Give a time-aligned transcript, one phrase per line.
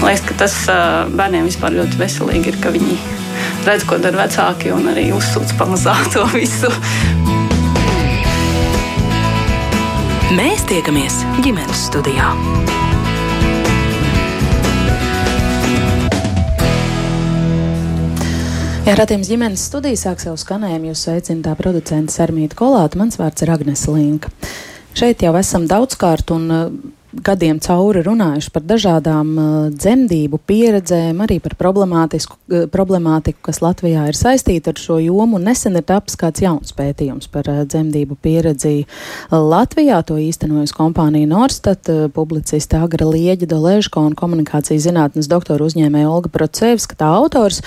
[0.00, 0.54] Man liekas, ka tas
[1.12, 2.94] bērniem vispār ļoti veselīgi ir, ka viņi
[3.66, 6.70] redz, ko dara vecāki un arī uzsūc pamazām to visu.
[10.32, 12.30] Mēs tiekamies ģimenes studijā.
[18.86, 20.94] Jā, radījums ģimenes studijā sāk savu skanējumu.
[20.94, 22.96] Jūs sveicināt tā producenta Sarmīta Kolāta.
[22.98, 24.32] Mans vārds ir Agnes Linka.
[24.96, 26.48] Šeit jau esam daudzkārt un
[27.12, 34.18] gadiem cauri runājuši par dažādām uh, dzemdību pieredzēm, arī par uh, problemātiku, kas Latvijā ir
[34.18, 35.40] saistīta ar šo jomu.
[35.42, 38.86] Nesen ir tapis kāds jauns pētījums par uh, dzemdību pieredzi
[39.30, 40.02] Latvijā.
[40.06, 46.32] To īstenojas kompānija Norstat, uh, publiciste Agra Lieģa Dolēžko un komunikācijas zinātnes doktora uzņēmēja Olga
[46.32, 47.64] Procevska, tā autors.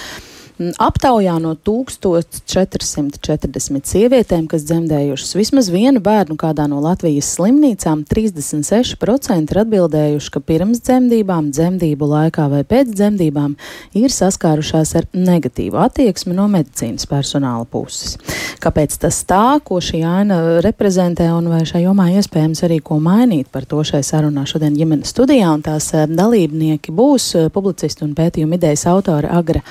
[0.61, 9.57] Aptaujā no 1440 sievietēm, kas dzemdējušas vismaz vienu bērnu kādā no Latvijas slimnīcām, 36% ir
[9.63, 13.55] atbildējuši, ka pirms dzemdībām, dzemdību laikā vai pēc dzemdībām
[13.97, 18.21] ir saskārušās ar negatīvu attieksmi no medicīnas personāla puses.
[18.61, 23.49] Kāpēc tas tā, ko šī aina reprezentē un vai šajā jomā iespējams arī ko mainīt,
[23.49, 28.13] par to šai sarunā šodien ģimenes studijā, un tās eh, dalībnieki būs eh, publicisti un
[28.17, 29.61] pētījuma idejas autori Agra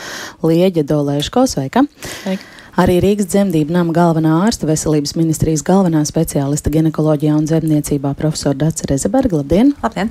[0.43, 0.72] Lieģa.
[0.73, 1.45] Eģe Dolēško.
[1.51, 1.84] Sveika!
[2.23, 2.48] Sveika.
[2.81, 8.89] Arī Rīgas dzemdību nama galvenā ārsta veselības ministrijas galvenā speciālista ginekoloģijā un dzemdniecībā profesora Dāca
[8.89, 9.43] Rezeberga.
[9.43, 9.75] Labdien!
[9.84, 10.09] Labdien!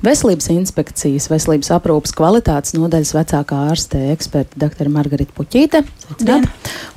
[0.00, 4.88] Veselības inspekcijas, veselības aprūpas kvalitātes nodaļas vecākā ārste eksperta dr.
[4.94, 5.82] Margarita Puķīte.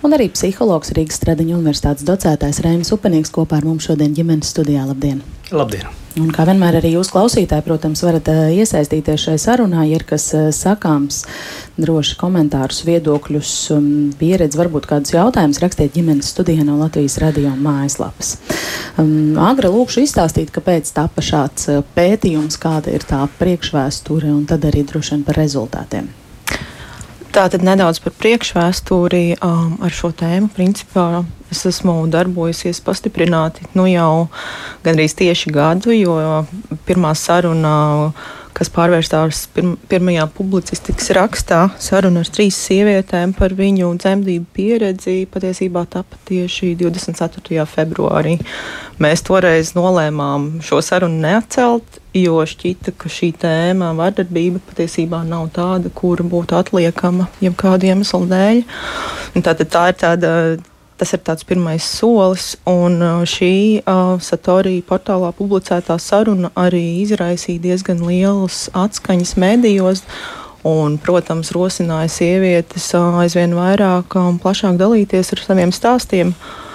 [0.07, 4.87] Un arī psihologs Rīgas Stradiņa universitātes docētājs Rēnis Upenīgs kopā ar mums šodien ģimenes studijā.
[4.87, 5.19] Labdien!
[5.51, 6.00] Labdien!
[6.19, 10.25] Un kā vienmēr arī jūs klausītāji, protams, varat uh, iesaistīties šai sarunā, ja ir kas
[10.35, 11.21] uh, sakāms,
[11.79, 13.87] droši komentārus, viedokļus, um,
[14.19, 18.35] pieredzi, varbūt kādus jautājumus rakstiet ģimenes studijā no Latvijas radio mājaslapas.
[18.99, 24.67] Um, Agra lūkšu izstāstīt, kāpēc tapa šāds uh, pētījums, kāda ir tā priekšvēsture un tad
[24.67, 26.11] arī droši vien par rezultātiem.
[27.31, 30.49] Tā tad nedaudz par priekšvēsturi um, ar šo tēmu.
[30.51, 34.27] Principā es esmu darbojusies pastiprināti nu jau
[34.83, 36.17] gandrīz tieši gadu, jo
[36.87, 38.11] pirmā saruna.
[38.51, 45.85] Kas pārvērstās pirm, pirmajā publicistikas rakstā, saruna ar trīs sievietēm par viņu dzemdību pieredzi, patiesībā
[45.89, 47.63] tapa tieši 24.
[47.71, 48.35] februārī.
[49.01, 55.91] Mēs toreiz nolēmām šo sarunu neatcelt, jo šķita, ka šī tēma, vardarbība, patiesībā nav tāda,
[55.95, 58.61] kura būtu atliekama jebkādu iemeslu dēļ.
[59.39, 60.33] Tātad tā ir tāda
[61.01, 67.63] Tas ir tāds pirmais solis, un uh, šī uh, Satorija portālā publicētā saruna arī izraisīja
[67.63, 70.03] diezgan lielas atskaņas medijos.
[70.61, 76.35] Un, protams, rosināja sievietes uh, aizvien vairāk un plašāk dalīties ar saviem stāstiem.
[76.37, 76.70] Uh,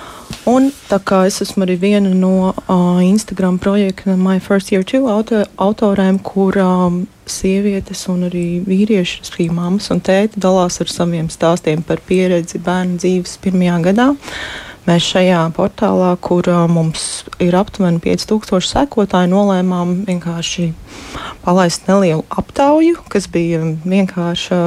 [0.47, 5.09] Un tā kā es esmu arī viena no uh, Instagram projekta My First Year Two
[5.10, 11.31] auto, autoriem, kur um, sievietes un arī vīrieši, arī mammas un tēti dalās ar saviem
[11.32, 14.12] stāstiem par pieredzi bērnu dzīves pirmajā gadā.
[14.86, 20.69] Mēs šajā portālā, kur mums ir aptuveni 5000 sekotāji, nolēmām vienkārši
[21.42, 24.58] palaist nelielu aptauju, kas bija vienkārši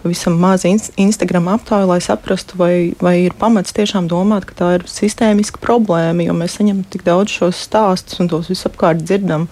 [0.00, 4.72] pavisam maza in Instagram aptauja, lai saprastu, vai, vai ir pamats tiešām domāt, ka tā
[4.80, 9.46] ir sistēmiska problēma, jo mēs saņemam tik daudz šos stāstus un tos visapkārt dzirdam.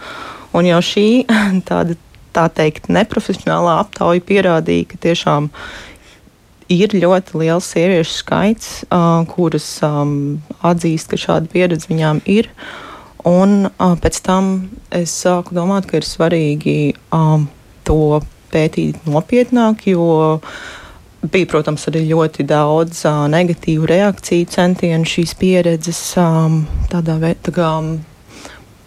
[0.50, 1.06] Un jau šī
[1.70, 1.94] tāda,
[2.34, 5.52] tā teikt, neprofesionālā aptauja pierādīja, ka tiešām
[6.70, 12.50] ir ļoti liels sieviešu skaits, uh, kuras um, atzīst, ka šāda pieredze viņām ir.
[13.26, 14.52] Un uh, pēc tam
[14.94, 16.76] es sāku domāt, ka ir svarīgi
[17.14, 17.48] um,
[17.84, 18.20] to
[18.50, 20.06] pētīt nopietnāk, jo
[21.20, 27.76] bija, protams, arī ļoti daudz uh, negatīvu reakciju, centienu šīs pieredzes um, tādā veidā tā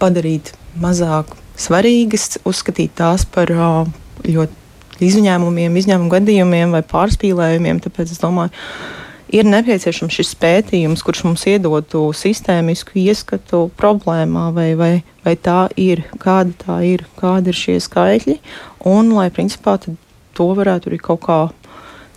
[0.02, 3.86] padarīt mazāk svarīgas, uzskatīt tās par uh,
[4.26, 4.63] ļoti
[5.02, 7.80] izņēmumiem, izņēmumu gadījumiem vai pārspīlējumiem.
[7.84, 8.54] Tāpēc es domāju,
[9.34, 14.94] ir nepieciešams šis pētījums, kurš mums iedotu sistēmisku ieskatu problēmā, vai, vai,
[15.26, 18.38] vai tā ir, kāda tā ir, kādi ir šie skaitļi,
[18.90, 21.42] un lai principā to varētu arī kaut kā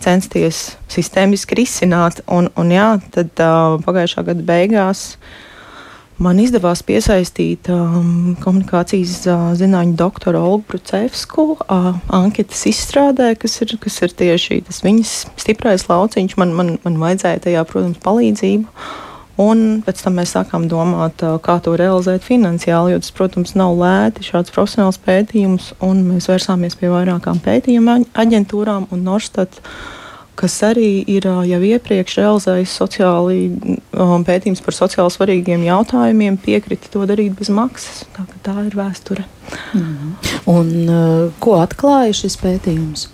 [0.03, 2.21] censties sistēmiski risināt.
[2.29, 5.35] Un, un jā, tad uh, pagājušā gada beigās uh,
[6.17, 13.75] Man izdevās piesaistīt um, komunikācijas uh, zinātņu doktoru Olgu Brucevsku uh, anketas izstrādē, kas ir,
[13.83, 16.33] kas ir tieši tas viņas stiprais lauciņš.
[16.41, 18.87] Man, man, man vajadzēja tajā, protams, palīdzību.
[19.45, 23.77] Un pēc tam mēs sākām domāt, uh, kā to realizēt finansiāli, jo tas, protams, nav
[23.77, 25.75] lēti šāds profesionāls pētījums.
[25.85, 29.61] Mēs vērsāmies pie vairākām pētījuma aģentūrām un Norstat.
[30.37, 37.05] Kas arī ir jau iepriekš realizējis sociāli um, pētījums par sociāli svarīgiem jautājumiem, piekrita to
[37.09, 38.03] darīt bez maksas.
[38.13, 39.25] Tā, tā ir vēsture.
[39.73, 40.15] Mm.
[40.53, 40.73] Un,
[41.41, 43.07] ko atklāja šis pētījums?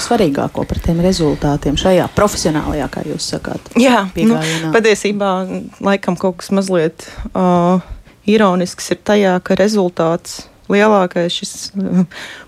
[0.00, 3.72] Svarīgāko par tiem rezultātiem šajā profesionālajā, kā jūs sakāt.
[3.76, 4.70] Jā, nu, piegājienā.
[4.72, 5.32] patiesībā
[5.84, 7.82] laikam kaut kas mazliet uh,
[8.28, 12.04] ironisks ir tajā, ka rezultāts lielākais, šis uh,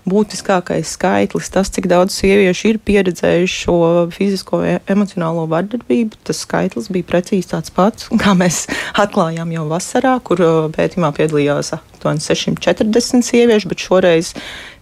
[0.09, 3.77] būtiskākais skaitlis, tas, cik daudz sieviešu ir pieredzējuši šo
[4.13, 8.65] fizisko, e- emocionālo vardarbību, tas skaitlis bija precīzi tāds pats, kā mēs
[9.01, 14.35] atklājām jau vasarā, kur uh, pētījumā piedalījās aptuveni 640 sieviešu, bet šoreiz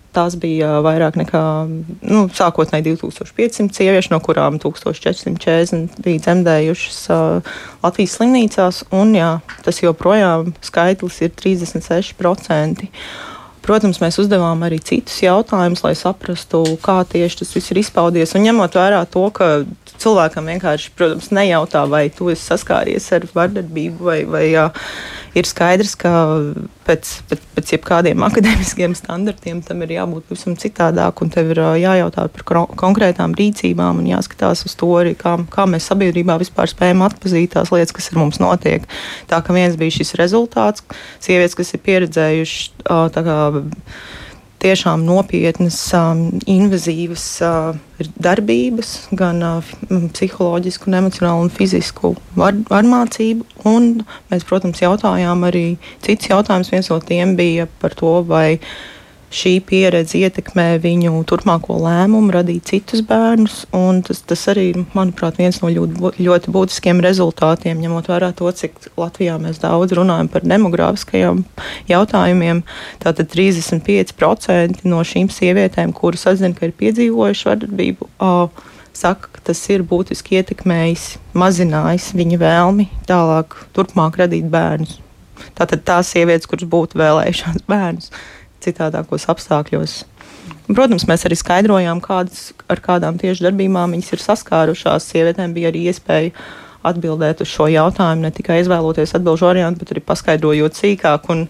[0.10, 7.52] Tās bija vairāk nekā nu, sākotnēji 2500 sieviešu, no kurām 1440 bija dzemdējušas uh,
[7.84, 8.82] Latvijas slimnīcās.
[8.90, 12.90] Un, jā, tas joprojām skaitlis ir 36%.
[13.70, 18.34] Protams, mēs uzdevām arī citus jautājumus, lai saprastu, kā tieši tas viss ir izpaudies.
[18.34, 19.50] Un ņemot vērā to, ka
[20.02, 24.66] cilvēkam vienkārši, protams, nejautā, vai tu esi saskāries ar vardarbību, vai, vai jā,
[25.38, 26.14] ir skaidrs, ka
[26.90, 32.26] pēc, pēc, pēc jebkādiem akadēmiskiem standartiem tam ir jābūt pavisam citādāk, un tev ir jājautā
[32.34, 37.54] par konkrētām rīcībām un jāskatās uz to arī, kā, kā mēs sabiedrībā vispār spējam atpazīt
[37.58, 38.88] tās lietas, kas ar mums notiek.
[39.30, 40.86] Tā ka viens bija šis rezultāts,
[41.24, 41.84] sievietes, kas ir
[43.26, 43.40] kā
[44.60, 47.78] tiešām nopietnas, um, invazīvas uh,
[48.20, 49.74] darbības, gan uh,
[50.14, 53.48] psiholoģisku, emocionālu un fizisku var, varmācību.
[53.70, 53.90] Un
[54.32, 55.66] mēs, protams, jautājām arī
[56.06, 56.72] cits jautājums.
[56.74, 58.60] Viens no tiem bija par to, vai
[59.34, 63.62] šī pieredze ietekmē viņu turpmāko lēmumu, radīt citus bērnus.
[64.08, 69.38] Tas, tas arī, manuprāt, viens no ļoti, ļoti būtiskiem rezultātiem, ņemot vērā to, cik Latvijā
[69.42, 71.44] mēs daudz runājam par demogrāfiskajiem
[71.92, 72.64] jautājumiem.
[73.04, 78.10] Tātad 35% no šīm sievietēm, kuras atzina, ka ir piedzīvojuši vardarbību,
[78.98, 84.98] saka, ka tas ir būtiski ietekmējis, mazinājis viņa vēlmi tālāk, turpmāk radīt bērnus.
[85.56, 88.10] Tātad tās sievietes, kuras būtu vēlējušās bērnus
[88.64, 90.00] citādākos apstākļos.
[90.70, 95.08] Protams, mēs arī skaidrojām, kādas, ar kādām tieši darbībām viņas ir saskārušās.
[95.10, 96.34] Sievietēm bija arī iespēja
[96.86, 101.26] atbildēt uz šo jautājumu, ne tikai izvēloties atbildžu variantu, bet arī paskaidrojot sīkāk.
[101.34, 101.48] Un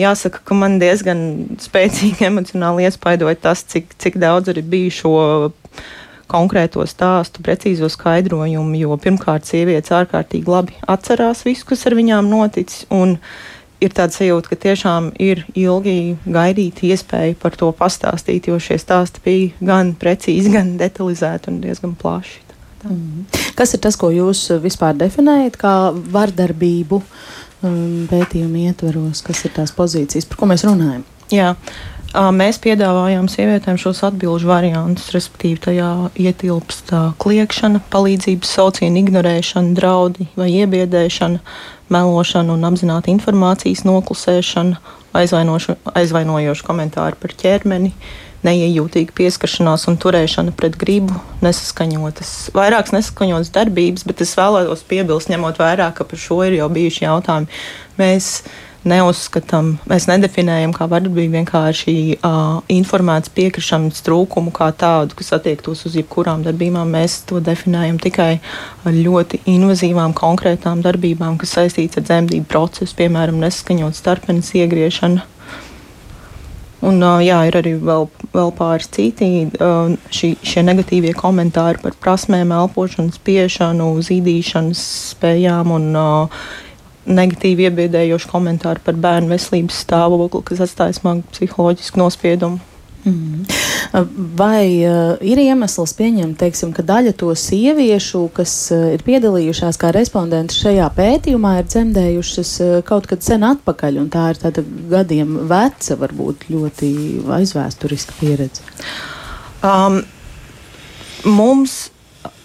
[0.00, 1.20] jāsaka, ka man diezgan
[1.60, 5.14] spēcīgi emocionāli iespaidoja tas, cik, cik daudz arī bija šo
[6.34, 12.88] konkrēto stāstu, precīzo skaidrojumu, jo pirmkārt sievietes ārkārtīgi labi atcerās visu, kas ar viņām noticis.
[12.88, 13.53] Un, uh,
[13.84, 19.22] ir tāda sajūta, ka tiešām ir ilgi gaidīta iespēja par to pastāstīt, jo šie stāsti
[19.24, 22.40] bija gan precīzi, gan detalizēti un diezgan plaši.
[22.84, 23.24] Mm.
[23.56, 29.22] Kas ir tas, ko jūs vispār definējat kā vardarbību um, pētījuma ietveros?
[29.24, 31.04] Kas ir tās pozīcijas, par ko mēs runājam?
[31.32, 31.54] Jā.
[32.14, 40.46] Mēs piedāvājām sievietēm šos atbildžu variantus, respektīvi, tajā ietilpst kliēkšana, palīdzības sauciena, ignorēšana, draudi vai
[40.60, 41.40] iebiedēšana,
[41.90, 44.78] melošana un apzināta informācijas noklusēšana,
[45.18, 47.90] aizvainojoši komentāri par ķermeni,
[48.46, 55.58] neiejūtīga pieskaršanās un turēšana pret gribu, nesaskaņotas, vairākas nesaskaņotas darbības, bet es vēlētos piebilst, ņemot
[55.58, 57.62] vērā, ka par šo ir jau bijuši jautājumi.
[57.98, 58.36] Mēs
[58.88, 65.96] neuzskatām, mēs nedefinējam kā vardarbību vienkārši uh, informētas piekrišanas trūkumu kā tādu, kas attiektos uz
[65.98, 66.94] jebkurām darbībām.
[66.96, 68.32] Mēs to definējam tikai
[68.84, 75.24] ar ļoti invazīvām, konkrētām darbībām, kas saistītas ar dzemdību procesu, piemēram, neskaņot starpenes iegriešanu.
[76.84, 81.96] Un, uh, jā, ir arī vēl, vēl pāris citi uh, šī, šie negatīvie komentāri par
[81.96, 86.44] prasmēm, elpošanas, piešanu, zīdīšanas spējām un uh,
[87.06, 92.60] negatīvi iebiedējoši komentāri par bērnu veselības stāvokli, kas atstāja smagu psiholoģisku nospiedumu.
[93.04, 93.44] Mm.
[94.36, 99.90] Vai uh, ir iemesls pieņemt, teiksim, ka daļa to sieviešu, kas uh, ir piedalījušās kā
[99.92, 105.36] respondenti šajā pētījumā, ir dzemdējušas uh, kaut kad sen atpakaļ, un tā ir tāda gadiem
[105.50, 106.90] veca, varbūt ļoti
[107.36, 108.64] aizvēsturiska pieredze?
[109.60, 110.00] Um,
[111.28, 111.76] mums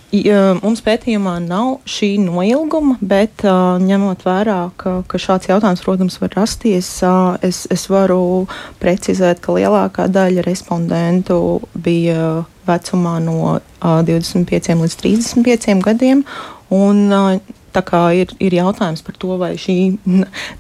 [0.10, 6.34] Mums pētījumā nav šī noilguma, bet uh, ņemot vērā, ka, ka šāds jautājums, protams, var
[6.34, 8.48] rasties, uh, es, es varu
[8.82, 16.26] precizēt, ka lielākā daļa respondentu bija vecumā no uh, 25 līdz 35 gadiem.
[16.74, 19.78] Un, uh, Tā kā ir, ir jautājums par to, vai šī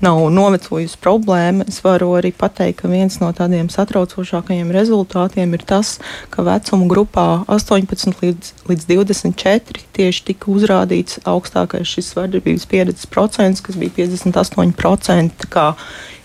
[0.06, 5.98] nav novecojusi problēma, es varu arī pateikt, ka viens no tādiem satraucošākajiem rezultātiem ir tas,
[6.34, 13.64] ka vecuma grupā 18 līdz, līdz 24 tieši tika uzrādīts augstākais šis vardarbības pieredzes procents,
[13.66, 15.50] kas bija 58%.
[15.50, 15.72] Kā,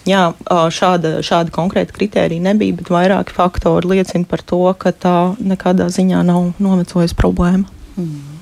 [0.09, 0.27] jā,
[0.75, 6.21] šāda, šāda konkrēta kritērija nebija, bet vairāki faktori liecina par to, ka tā nekādā ziņā
[6.29, 7.65] nav novecojusi problēma.
[7.97, 8.35] Mm.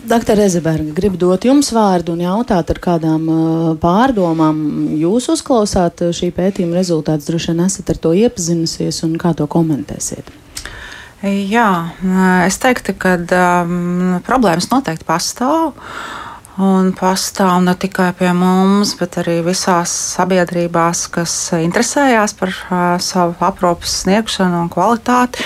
[0.00, 4.60] Doktor Ezeberga, gribu dot jums vārdu un jautāt, ar kādām uh, pārdomām
[4.96, 7.28] jūs uzklausāt šī pētījuma rezultātus.
[7.28, 10.32] Droši vien esat ar to iepazinusies un kā to komentēsiet.
[11.20, 11.68] Jā,
[12.46, 15.74] es teiktu, ka um, problēmas noteikti pastāv.
[16.60, 23.36] Un pastāv ne tikai pie mums, bet arī visās sabiedrībās, kas interesējās par uh, savu
[23.46, 25.44] aprūpas sniegšanu un kvalitāti.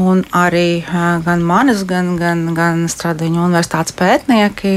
[0.00, 0.80] Un arī
[1.24, 4.70] gan manis, gan, gan, gan Stradiņu universitātes pētnieki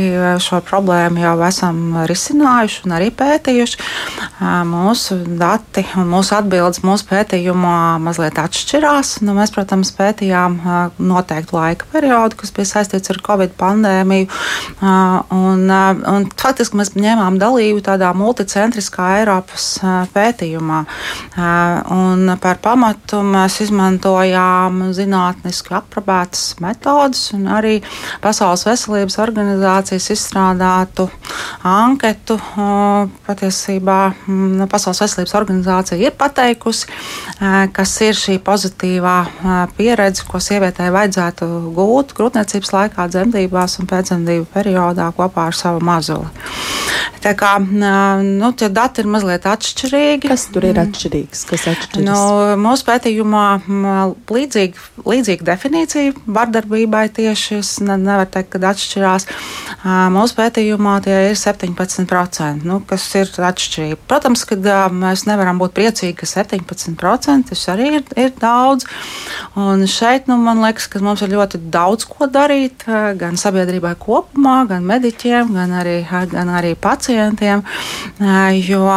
[0.44, 3.80] šo problēmu jau esam risinājuši un arī pētījuši.
[4.68, 9.16] Mūsu dati un mūsu atbildes mūsu pētījumā mazliet atšķirās.
[9.24, 10.60] Nu, mēs, protams, pētījām
[11.00, 14.28] noteiktu laika periodu, kas bija saistīts ar Covid pandēmiju.
[14.84, 19.70] Un, un faktiski mēs ņēmām dalību tādā multicentriskā Eiropas
[20.16, 20.84] pētījumā.
[21.94, 27.82] Un par pamatu mēs izmantojām zinātniski aprobētas metodas un arī
[28.24, 31.08] Pasaules veselības organizācijas izstrādātu
[31.64, 32.40] anketu.
[33.28, 36.90] Patiesībā mm, Pasaules veselības organizācija ir pateikusi,
[37.74, 39.18] kas ir šī pozitīvā
[39.78, 46.32] pieredze, ko sievietei vajadzētu gūt grūtniecības laikā, dzemdībās un pēcdzemdību periodā kopā ar savu mazuli.
[47.24, 50.28] Tā kā nu, tie dati ir mazliet atšķirīgi.
[50.28, 51.46] Kas tur ir atšķirīgs?
[51.48, 52.04] Kas atšķiras?
[52.04, 52.18] Nu,
[52.60, 53.46] mūsu pētījumā
[54.28, 59.26] līdzīgi, līdzīga definīcija vardarbībai tieši es nevaru teikt, ka atšķirās.
[60.14, 64.00] Mūsu pētījumā tie ir 17%, nu, kas ir atšķirība.
[64.10, 64.58] Protams, ka
[64.94, 68.88] mēs nevaram būt priecīgi, ka 17% tas arī ir, ir daudz.
[69.60, 72.86] Un šeit nu, man liekas, ka mums ir ļoti daudz ko darīt
[73.20, 76.00] gan sabiedrībai kopumā, gan mediķiem, gan arī,
[76.32, 77.66] gan arī pacientiem,
[78.62, 78.88] jo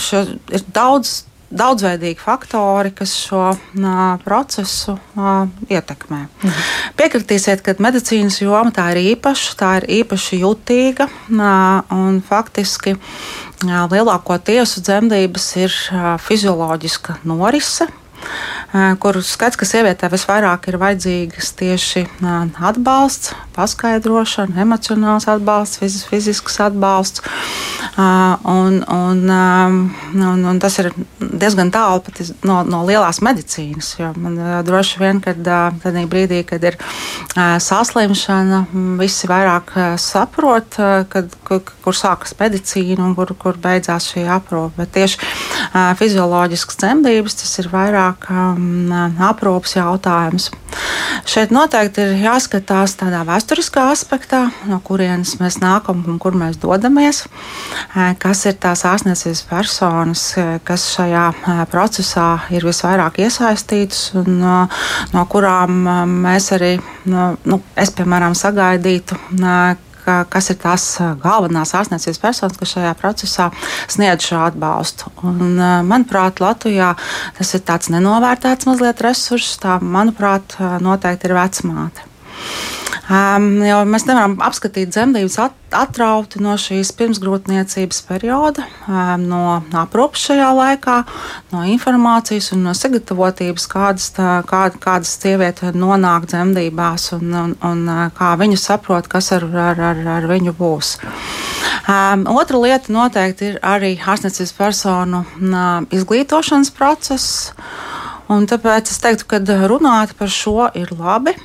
[0.00, 0.26] šo,
[0.56, 3.90] ir daudz daudzveidīgi faktori, kas šo uh,
[4.24, 6.22] procesu uh, ietekmē.
[6.42, 6.64] Mhm.
[6.98, 13.86] Piekritīsiet, ka medicīnas joma tā ir īpaša, tā ir īpaši jutīga uh, un faktiski uh,
[13.92, 17.88] lielākoties dzemdības ir uh, fizioloģiska norise
[19.00, 22.04] kur skats, ka sievietē visvairāk ir vajadzīgas tieši
[22.70, 27.22] atbalsts, paskaidrošana, emocionāls atbalsts, fiz, fizisks atbalsts.
[27.96, 30.90] Un, un, un, un tas ir
[31.20, 32.02] diezgan tālu
[32.44, 33.94] no, no lielās medicīnas.
[34.20, 36.76] Man droši vien, kad tādā brīdī, kad ir
[37.36, 38.64] saslimšana,
[39.00, 40.78] visi vairāk saprot,
[41.12, 44.76] kad, kur, kur sākas medicīna un kur, kur beidzās šī aprūpe.
[44.82, 45.20] Bet tieši
[46.00, 48.65] fizioloģiskas dzemdības tas ir vairāk um,
[49.30, 50.50] aprūpas jautājums.
[51.26, 57.24] Šeit noteikti ir jāskatās tādā vēsturiskā aspektā, no kurienes mēs nākam un kur mēs dodamies,
[58.22, 60.26] kas ir tās ārstniecības personas,
[60.66, 61.24] kas šajā
[61.72, 64.58] procesā ir visvairāk iesaistītas un no,
[65.14, 65.82] no kurām
[66.26, 66.76] mēs arī,
[67.10, 69.18] no, nu, es piemēram, sagaidītu,
[70.06, 70.86] kas ir tās
[71.22, 73.50] galvenās ārstniecības personas, kas šajā procesā
[73.92, 75.12] sniedz šo atbalstu.
[75.26, 75.56] Un,
[75.88, 76.94] manuprāt, Latvijā
[77.38, 82.06] tas ir tāds nenovērtēts mazliet resurss, tā, manuprāt, noteikti ir vecmāte.
[83.06, 89.42] Um, jo mēs nevaram apskatīt dzemdības at, atrauti no šīs pirmsgrūtniecības perioda, um, no
[89.78, 90.96] aprūpes šajā laikā,
[91.52, 97.86] no informācijas un no sagatavotības, kādas, tā, kā, kādas sieviete nonāk dzemdībās un, un, un
[98.16, 100.96] kā viņu saprot, kas ar, ar, ar, ar viņu būs.
[101.86, 107.52] Um, otra lieta noteikti ir arī ārstniecības personu um, izglītošanas process.
[108.32, 109.38] Un tāpēc es teiktu, ka
[109.70, 111.36] runāt par šo ir labi,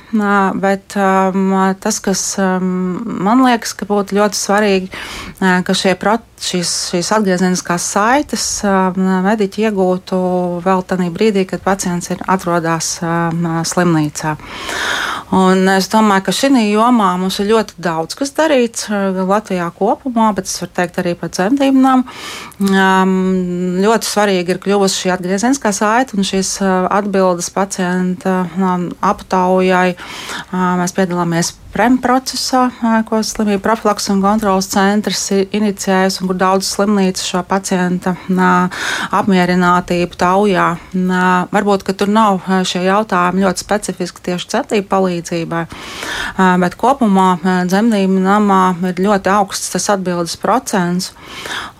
[0.58, 4.90] bet um, tas, kas um, man liekas, ka būtu ļoti svarīgi,
[5.38, 8.46] ka šie procesi šīs, šīs atgriezeniskās saites
[8.98, 10.18] mediķi iegūtu
[10.64, 12.96] vēl tajā brīdī, kad pacients ir atrodas
[13.72, 14.36] slimnīcā.
[15.32, 20.50] Un es domāju, ka šī jomā mums ir ļoti daudz kas darīts Latvijā kopumā, bet
[20.50, 22.04] es varu teikt arī par dzemdībām.
[23.86, 26.58] Ļoti svarīgi ir kļuvusi šī atgriezeniskā saite un šīs
[26.90, 28.46] atbildes pacienta
[29.00, 29.96] aptaujai.
[30.52, 32.66] Mēs piedalāmies PREM procesā,
[33.08, 38.12] ko slimību profilaks un kontrolas centrs ir inicijējis, un kur daudz slimnīcas šo pacienta
[39.16, 40.66] apmierinātību taujā.
[41.52, 45.62] Varbūt, ka tur nav šie jautājumi ļoti specifiski tieši cetību palīdzībai,
[46.60, 47.30] bet kopumā
[47.70, 51.14] dzemdību namā ir ļoti augsts tas atbildes procents.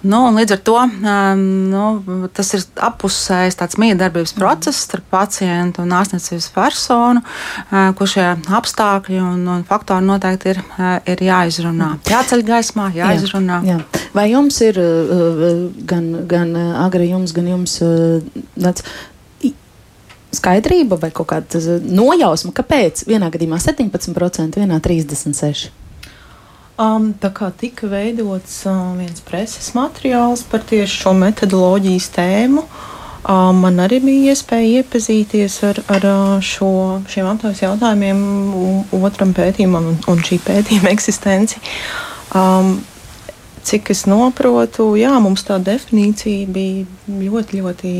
[0.02, 0.78] Nu, līdz ar to
[1.38, 1.84] nu,
[2.34, 7.22] tas ir appusējis tāds miedarbības process starp pacientu un ārstniecības personu,
[7.70, 8.26] kur šie
[8.58, 10.62] apstākļi un, un faktori faktori noteikti ir,
[11.10, 11.96] ir jāizrunā.
[12.08, 13.60] Jāceļ gaismā, jāizrunā.
[13.66, 14.04] Jā, jā.
[14.14, 14.78] Vai jums ir
[15.88, 16.54] gan, gan
[16.86, 17.78] agri jums, gan jums
[18.56, 18.86] tāds
[20.32, 25.78] skaidrība vai kaut kāda nojausma, kāpēc vienā gadījumā 17%, vienā 36%?
[26.80, 33.01] Um, tā kā tika veidots um, viens preses materiāls par tieši šo metodoloģijas tēmu, um,
[33.28, 36.06] man arī bija iespēja iepazīties ar, ar
[36.42, 38.22] šo, šiem aptaujas jautājumiem,
[38.98, 41.62] otram pētījumam un, un šī pētījuma eksistenci.
[42.34, 42.80] Um,
[43.62, 47.92] cik es saprotu, jā, mums tā definīcija bija ļoti, ļoti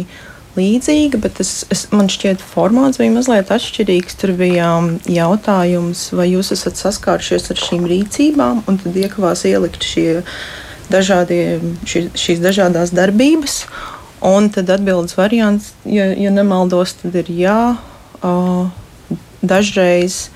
[0.57, 4.19] līdzīga, bet es, es, man šķiet, formāts bija mazliet atšķirīgs.
[4.21, 9.87] Tur bija um, jautājums, vai jūs esat saskārušies ar šīm rīcībām, un tad iekavās ielikt
[9.87, 10.23] šie
[10.93, 13.63] dažādie, šī, šīs dažādas darbības.
[14.23, 17.59] Un tad atbildes variants, ja, ja nemaldos, tad ir jā,
[18.23, 20.29] uh, dažreiz.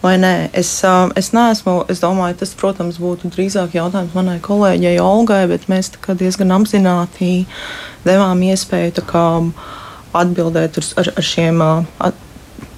[0.00, 1.84] Vai nē, es, uh, es neesmu.
[1.92, 7.62] Es domāju, tas, protams, būtu drīzāk jautājums manai kolēģei Olgai, bet mēs diezgan apzināti uh,
[8.06, 9.26] devām iespēju kā,
[10.16, 11.62] atbildēt ar, ar šiem.
[11.62, 12.26] At,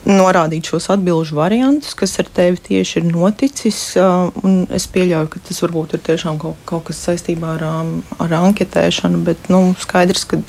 [0.09, 3.79] norādīt šos atbildžu variantus, kas ar tevi tieši ir noticis.
[4.75, 7.65] Es pieļauju, ka tas varbūt ir tiešām kaut, kaut kas saistībā ar,
[8.23, 10.41] ar anketēšanu, bet nu, skaidrs, ka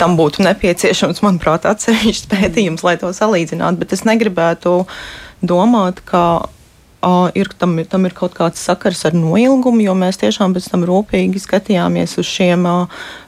[0.00, 3.82] tam būtu nepieciešams, manuprāt, atsevišķs pētījums, lai to salīdzinātu.
[3.84, 4.82] Bet es negribētu
[5.46, 6.26] domāt, ka
[7.34, 11.42] ir, tam, tam ir kaut kāds sakars ar noilgumu, jo mēs tiešām pēc tam rūpīgi
[11.42, 12.66] skatījāmies uz šiem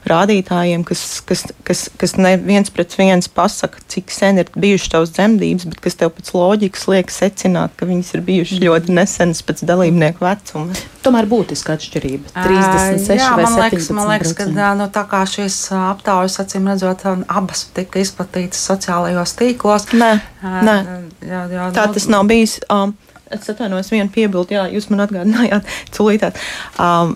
[0.09, 5.67] rādītājiem, kas, kas, kas, kas neviens pret viens pasaka, cik sen ir bijušas tavas dzemdības,
[5.71, 10.25] bet kas tev pēc loģikas liek secināt, ka viņas ir bijušas ļoti nesenas pēc dalībnieku
[10.25, 10.77] vecuma.
[11.05, 12.33] Tomēr būtiska atšķirība.
[12.35, 13.59] 36 jā, vai 17.
[13.59, 19.37] Liekas, man liekas, ka nu, tā kā šīs aptaujas, acīm redzot, abas tika izplatītas sociālajos
[19.39, 19.87] tīklos.
[19.95, 20.11] Nē,
[20.43, 20.75] nē.
[21.23, 22.59] Jā, jā, tā nu, tas nav bijis.
[22.67, 22.97] Um,
[23.35, 26.39] Es atvainojos, vienu piebildu, jā, jūs man atgādinājāt, tūlītāt.
[26.81, 27.15] Um,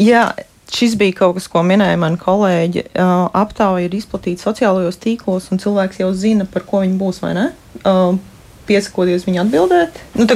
[0.00, 0.26] jā,
[0.74, 2.86] šis bija kaut kas, ko minēja mani kolēģi.
[2.92, 7.34] Uh, aptauja ir izplatīta sociālajos tīklos, un cilvēks jau zina, par ko viņi būs vai
[7.36, 7.50] ne.
[7.82, 8.16] Uh,
[8.68, 10.00] piesakoties viņa atbildēt.
[10.16, 10.26] Nu,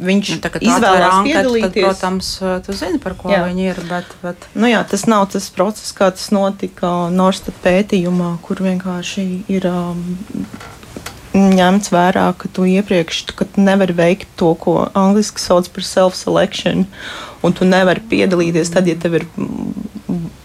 [0.00, 1.72] viņš nu, izvēlējās piedalīties.
[1.72, 2.30] Tad, protams,
[2.66, 3.42] tu zini, par ko jā.
[3.48, 3.80] viņi ir.
[3.90, 4.48] Bet, bet...
[4.54, 10.04] Nu, jā, tas nav tas process, kā tas notika Norstat pētījumā, kur vienkārši ir um,
[11.36, 16.86] ņemts vērā, ka tu iepriekš ka tu nevari veikt to, ko angļuiski sauc par self-selection,
[17.46, 19.28] un tu nevari piedalīties tad, ja tev ir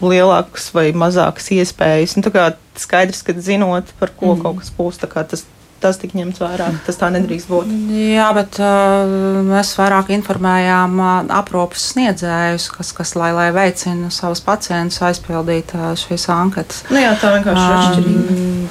[0.02, 2.16] lielākas vai mazākas iespējas.
[2.20, 2.30] Nu,
[2.78, 4.42] skaidrs, ka zinot, par ko mm.
[4.44, 5.44] kaut kas būs, tas,
[5.82, 6.68] tas tika ņemts vērā.
[6.86, 7.74] Tas tā nedrīkst būt.
[8.14, 14.44] Jā, bet uh, mēs vairāk informējām uh, aprūpes sniedzējus, kas, kas lai, lai veicina savus
[14.44, 16.84] pacientus aizpildīt uh, šīs anketas.
[16.92, 18.10] Nu jā, tā vienkārši ir.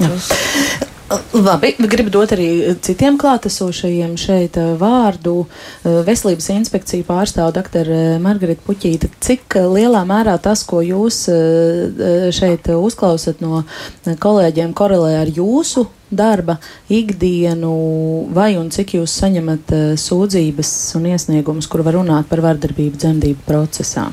[0.06, 2.48] Um, Labi, gribu dot arī
[2.82, 5.44] citiem klātesošajiem šeit eh, vārdu.
[5.86, 7.92] Veselības inspekcija pārstāv dr.
[8.24, 9.12] Margarita Puķīta.
[9.22, 11.28] Cik lielā mērā tas, ko jūs
[12.34, 13.62] šeit uzklausat no
[14.06, 16.58] kolēģiem, korelē ar jūsu darba
[16.90, 17.76] ikdienu,
[18.34, 24.10] vai un cik jūs saņemat sūdzības un iesniegumus, kur var runāt par vardarbību dzemdību procesā?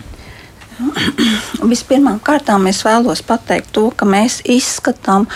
[1.63, 5.29] Vispirmām kārtām es vēlos pateikt to, ka mēs izskatām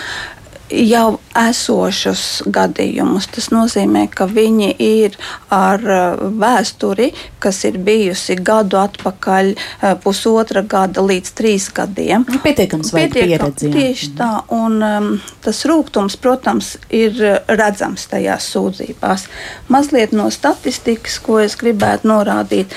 [0.71, 3.29] jau esošus gadījumus.
[3.35, 5.17] Tas nozīmē, ka viņi ir
[5.53, 7.11] ar uh, vēsturi,
[7.43, 12.27] kas ir bijusi gadu atpakaļ, uh, pusotra gada līdz trīs gadiem.
[12.29, 13.71] Nu, pietiekams vai pieredzi.
[13.75, 15.11] Tieši tā, un um,
[15.45, 19.29] tas rūgtums, protams, ir redzams tajās sūdzībās.
[19.73, 22.75] Mazliet no statistikas, ko es gribētu norādīt.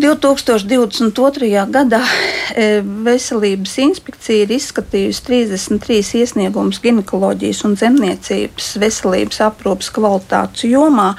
[0.00, 1.50] 2022.
[1.68, 2.00] gadā
[2.56, 11.12] e, Veselības inspekcija ir izskatījusi 33 iesniegumus ginekoloģijas un zemniecības veselības aprūpas kvalitātes jomā,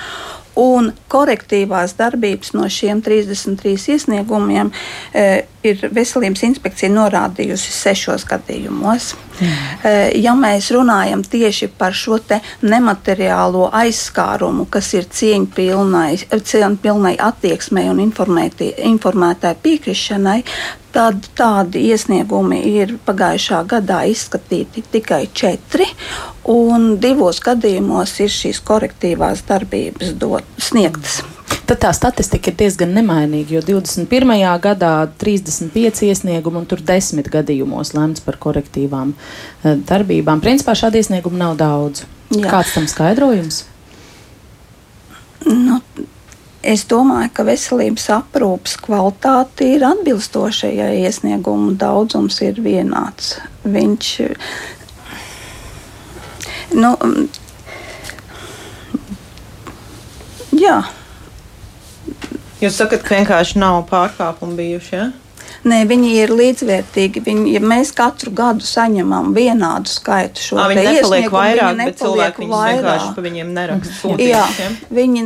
[0.60, 4.72] Un korektīvās darbības no šiem 33 iesniegumiem
[5.16, 9.14] e, ir veselības inspekcija norādījusi sešos gadījumos.
[9.40, 9.48] Mm.
[9.48, 9.50] E,
[10.20, 12.20] ja mēs runājam tieši par šo
[12.62, 20.44] nemateriālo aizskārumu, kas ir cieņpilnai attieksmei un informētai piekrišanai,
[20.91, 25.88] tad tādi iesniegumi ir pagājušā gadā izskatīti tikai četri,
[26.51, 31.21] un divos gadījumos ir šīs korektīvās darbības dot, sniegtas.
[31.71, 34.34] Tad tā statistika ir diezgan nemainīga, jo 21.
[34.63, 40.43] gadā 35 iesniegumi un tur 10 gadījumos lemts par korektīvām eh, darbībām.
[40.43, 42.04] Principā šādi iesniegumi nav daudz.
[42.32, 42.47] Jā.
[42.51, 43.63] Kāds tam skaidrojums?
[45.47, 45.80] Nu,
[46.62, 53.39] Es domāju, ka veselības aprūpes kvalitāte ir atbilstoša, ja iesniegumu daudzums ir vienāds.
[53.65, 54.12] Viņš,
[56.78, 56.91] nu,
[60.54, 60.78] jā.
[62.62, 64.95] Jūs sakat, ka vienkārši nav pārkāpumu bijuši?
[65.00, 65.10] Ja?
[65.62, 67.21] Nē, viņi ir līdzvērtīgi.
[67.26, 72.02] Viņi, ja mēs katru gadu saņemam vienādu skaitu šo Ā, viņi nepaliek vairāk, viņi bet
[72.02, 74.26] cilvēki vienkārši pa viņiem neraksta sūtījumus.
[74.26, 74.71] Jā, ja?
[74.97, 75.24] viņi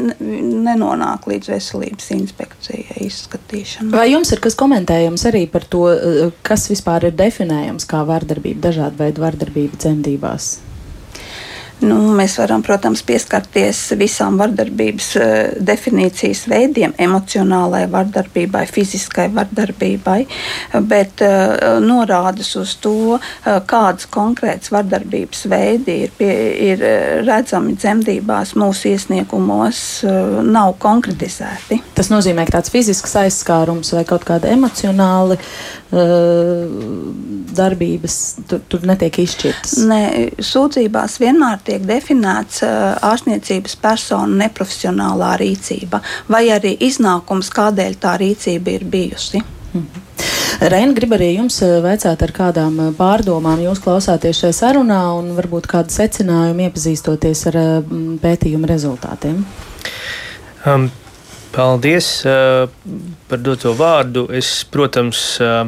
[0.67, 3.95] nenonāk līdz veselības inspekcijai izskatīšanai.
[3.95, 8.67] Vai jums ir kas komentējams arī par to, eh, kas vispār ir definējams kā vardarbība,
[8.67, 10.57] dažāda veida vardarbība dzemdībās?
[11.83, 15.33] Nu, mēs varam, protams, pieskarties visām vardarbības eh,
[15.67, 20.21] definīcijas veidiem, emocionālai vardarbībai, fiziskai vardarbībai,
[20.87, 26.31] bet uh, norādes uz to, uh, kādas konkrētas vardarbības veidi ir, pie,
[26.69, 29.81] ir eh, redzami dzemdībās mūsu iesniegumos,
[30.45, 31.81] nav konkretizēti.
[31.97, 35.37] Tas nozīmē, ka tāds fizisks aizskārums vai kaut kāda emocionāla
[37.55, 38.15] darbības
[38.49, 39.75] tur, tur netiek izšķirtas.
[39.87, 40.01] Nē,
[40.43, 46.01] sūdzībās vienmēr tiek definēts uh, ārstniecības persona neprofesionālā rīcība
[46.31, 49.43] vai arī iznākums, kādēļ tā rīcība ir bijusi.
[50.63, 55.33] Reina, grib arī jums eh, vaicāt, ar kādām eh, pārdomām jūs klausāties šajā sarunā un
[55.35, 59.41] varbūt kādu secinājumu iepazīstoties ar eh, pētījuma rezultātiem.
[60.65, 60.87] Um,
[61.55, 62.65] paldies uh,
[63.29, 64.25] par doto vārdu.
[64.33, 65.67] Es, protams, uh,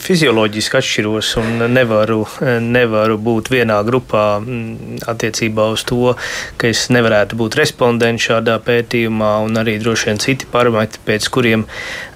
[0.00, 2.22] fizioloģiski atšķiros un nevaru,
[2.62, 6.14] nevaru būt vienā grupā mm, attiecībā uz to,
[6.60, 11.66] ka es nevarētu būt respondents šādā pētījumā, un arī droši vien citi parametri, pēc kuriem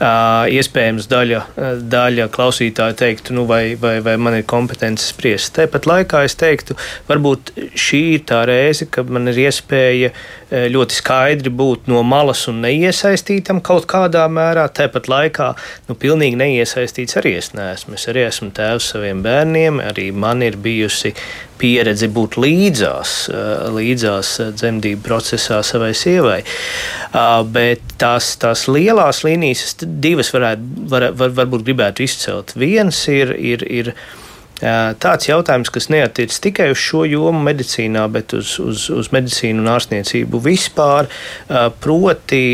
[0.00, 1.42] iespējams daļa,
[1.96, 5.54] daļa klausītāju teiktu, nu, vai, vai, vai man ir kompetence spriest.
[5.58, 6.78] Tāpat laikā es teiktu,
[7.10, 10.12] varbūt šī ir tā reize, kad man ir iespēja
[10.50, 14.68] ļoti skaidri būt no malas un neiesaistītam kaut kādā mērā.
[14.70, 15.48] Tāpat laikā,
[15.88, 17.96] nu, pilnīgi neiesaistīts arī es neesmu.
[17.98, 21.14] Es arī esmu tēvs saviem bērniem, arī man ir bijusi
[21.58, 23.14] pieredze būt līdzās,
[23.74, 26.42] līdzās dzemdību procesā savai sievai.
[27.50, 32.54] Bet tās, tās lielās līnijas, divas varētu, var, var, varbūt gribētu izcelt.
[32.60, 33.34] Viens ir.
[33.34, 33.92] ir, ir
[34.56, 39.68] Tāds jautājums, kas neatiec tikai uz šo jomu medicīnā, bet uz, uz, uz medicīnu un
[39.74, 41.10] ārstniecību vispār,
[41.84, 42.44] proti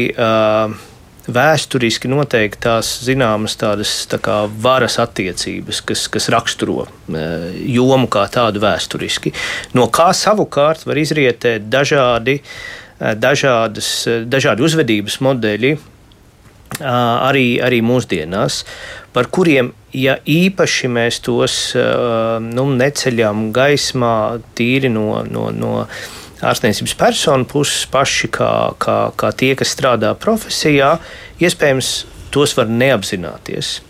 [1.31, 8.63] vēsturiski noteikti tās zināmas tādas tā kā varas attiecības, kas, kas raksturo jomu kā tādu
[8.63, 9.31] vēsturiski,
[9.79, 12.41] no kā savukārt var izrietēt dažādi,
[12.99, 13.93] dažādas,
[14.27, 15.77] dažādi uzvedības modeļi,
[16.83, 18.65] arī, arī mūsdienās,
[19.15, 24.17] par kuriem, ja īpaši mēs tos nu, neceļam gaismā,
[24.59, 25.73] tīri no, no, no
[26.43, 28.51] ārstniecības personu puses, paši kā,
[28.83, 30.97] kā, kā tie, kas strādā profesijā,
[31.43, 31.95] iespējams,
[32.33, 33.81] tos var neapzināties.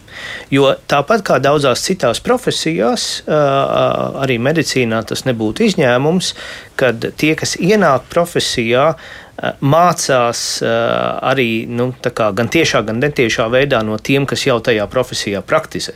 [0.53, 6.35] Jo tāpat kā daudzās citās profesijās, arī medicīnā tas nebūtu izņēmums,
[6.79, 8.93] kad tie, kas ienāk profesijā,
[9.41, 15.95] mācās arī nu, gan tiešā, gan netiešā veidā no tiem, kas jau tajā profesijā praktizē.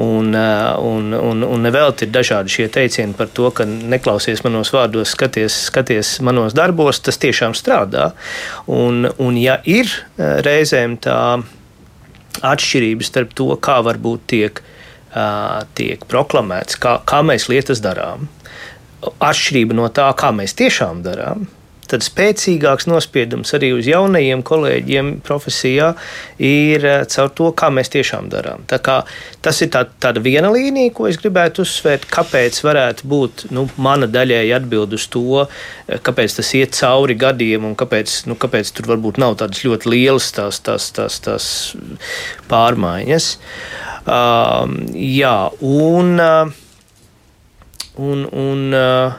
[0.00, 5.10] Un, un, un, un nevelti ir dažādi šie teicieni par to, ka neklausies manos vārdos,
[5.16, 8.12] skaties, skaties manos darbos, tas tiešām strādā.
[8.70, 11.18] Un, un ja ir reizēm tā
[12.46, 14.62] atšķirības starp to, kā varbūt tiek,
[15.76, 18.28] tiek proklamēts, kā, kā mēs lietas darām,
[19.02, 21.48] atšķirība no tā, kā mēs tiešām darām,
[21.90, 25.92] tad spēcīgāks nospiedums arī uz jaunajiem kolēģiem profesijā
[26.42, 28.64] ir caur to, kā mēs tiešām darām.
[28.68, 34.08] Tas ir tā, tāda viena līnija, ko es gribētu uzsvērt, kāpēc varētu būt nu, mana
[34.10, 35.44] daļēji atbild uz to,
[36.06, 40.30] kāpēc tas iet cauri gadiem un kāpēc, nu, kāpēc tur varbūt nav tādas ļoti lielas
[40.36, 41.50] tās, tās, tās, tās
[42.50, 43.32] pārmaiņas.
[44.00, 44.64] Uh,
[44.96, 46.54] jā, un, uh,
[48.00, 49.18] un, un uh,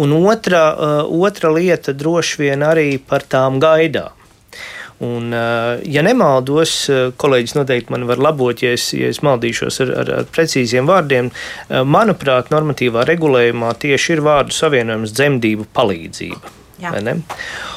[0.00, 4.12] Un otra, uh, otra lieta droši vien arī par tām gaidām.
[5.04, 6.74] Un, uh, ja nemaldos,
[7.20, 11.28] kolēģis noteikti man var labot, ja es, ja es maldīšos ar, ar, ar precīziem vārdiem.
[11.84, 16.56] Manuprāt, normatīvā regulējumā tieši ir vārdu savienojums dzemdību palīdzība.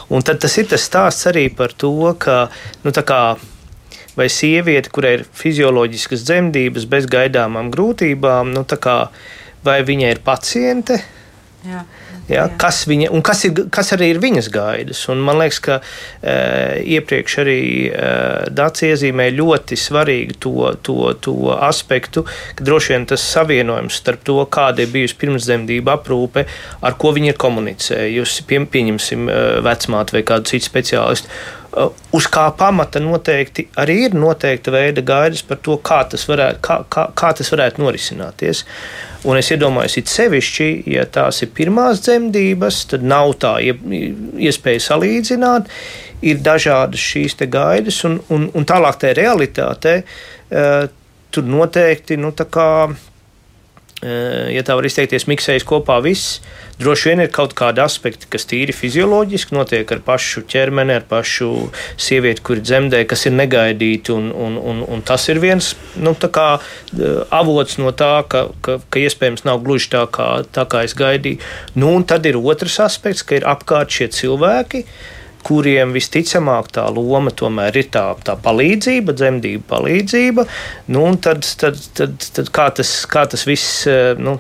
[0.10, 2.48] Un tad tas ir tas stāsts arī par to, ka
[2.84, 3.22] nu, kā,
[4.16, 8.98] vai sieviete, kurai ir fizioloģiskas dzemdības bez gaidāmām grūtībām, nu, kā,
[9.64, 11.00] vai viņa ir paciente
[11.70, 11.84] Jā.
[12.30, 15.02] Ja, kas, viņa, kas, ir, kas arī ir viņas gaidas?
[15.10, 16.36] Un man liekas, ka e,
[16.96, 18.12] iepriekš arī e,
[18.54, 20.54] Dārts iezīmēja ļoti svarīgu to,
[20.86, 22.26] to, to aspektu,
[22.58, 26.46] ka droši vien tas savienojums starp to, kāda ir bijusi pirmsdzemdība aprūpe,
[26.86, 29.30] ar ko viņi ir komunicējusi, pie, pieņemsim
[29.66, 31.34] vecmātu vai kādu citu speciālistu.
[32.16, 36.80] Uz kā pamata noteikti arī ir noteikta veida gaidas par to, kā tas varētu, kā,
[36.90, 38.64] kā, kā tas varētu norisināties.
[39.30, 45.70] Un es iedomājos, it sevišķi, ja tās ir pirmās dzemdības, tad nav tā iespēja salīdzināt.
[46.22, 50.90] ir dažādas šīs gaidas, un, un, un tālāk tajā realitātē uh,
[51.32, 53.09] tur noteikti nu, Eh,
[54.02, 56.40] ja tā var izteikties, miksējas kopā viss.
[56.80, 61.50] Droši vien ir kaut kādi aspekti, kas tīri fizioloģiski notiek ar pašu ķermeni, ar pašu
[62.00, 64.16] sievieti, kur dzemdē, kas ir negaidīti.
[64.16, 66.48] Un, un, un, un tas ir viens nu, kā,
[67.36, 71.44] avots no tā, ka, ka, ka iespējams nav gluži tā, kā, tā, kā es gaidīju.
[71.76, 74.86] Nu, un tad ir otrs aspekts, ka ir apkārt šie cilvēki
[75.50, 80.46] kuriem visticamāk tā loma tomēr ir tā, tā palīdzība, dzemdību palīdzība.
[80.94, 84.38] Nu, tad, tad, tad, tad kā, tas, kā tas viss eh, nu,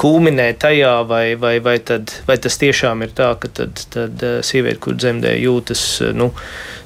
[0.00, 4.38] kulminē tajā, vai, vai, vai, tad, vai tas tiešām ir tā, ka tad, tad eh,
[4.46, 6.30] sieviete, kur dzemdē, jūtas eh, nu,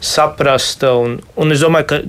[0.00, 0.94] saprasta.
[0.96, 2.02] Un, un es domāju, ka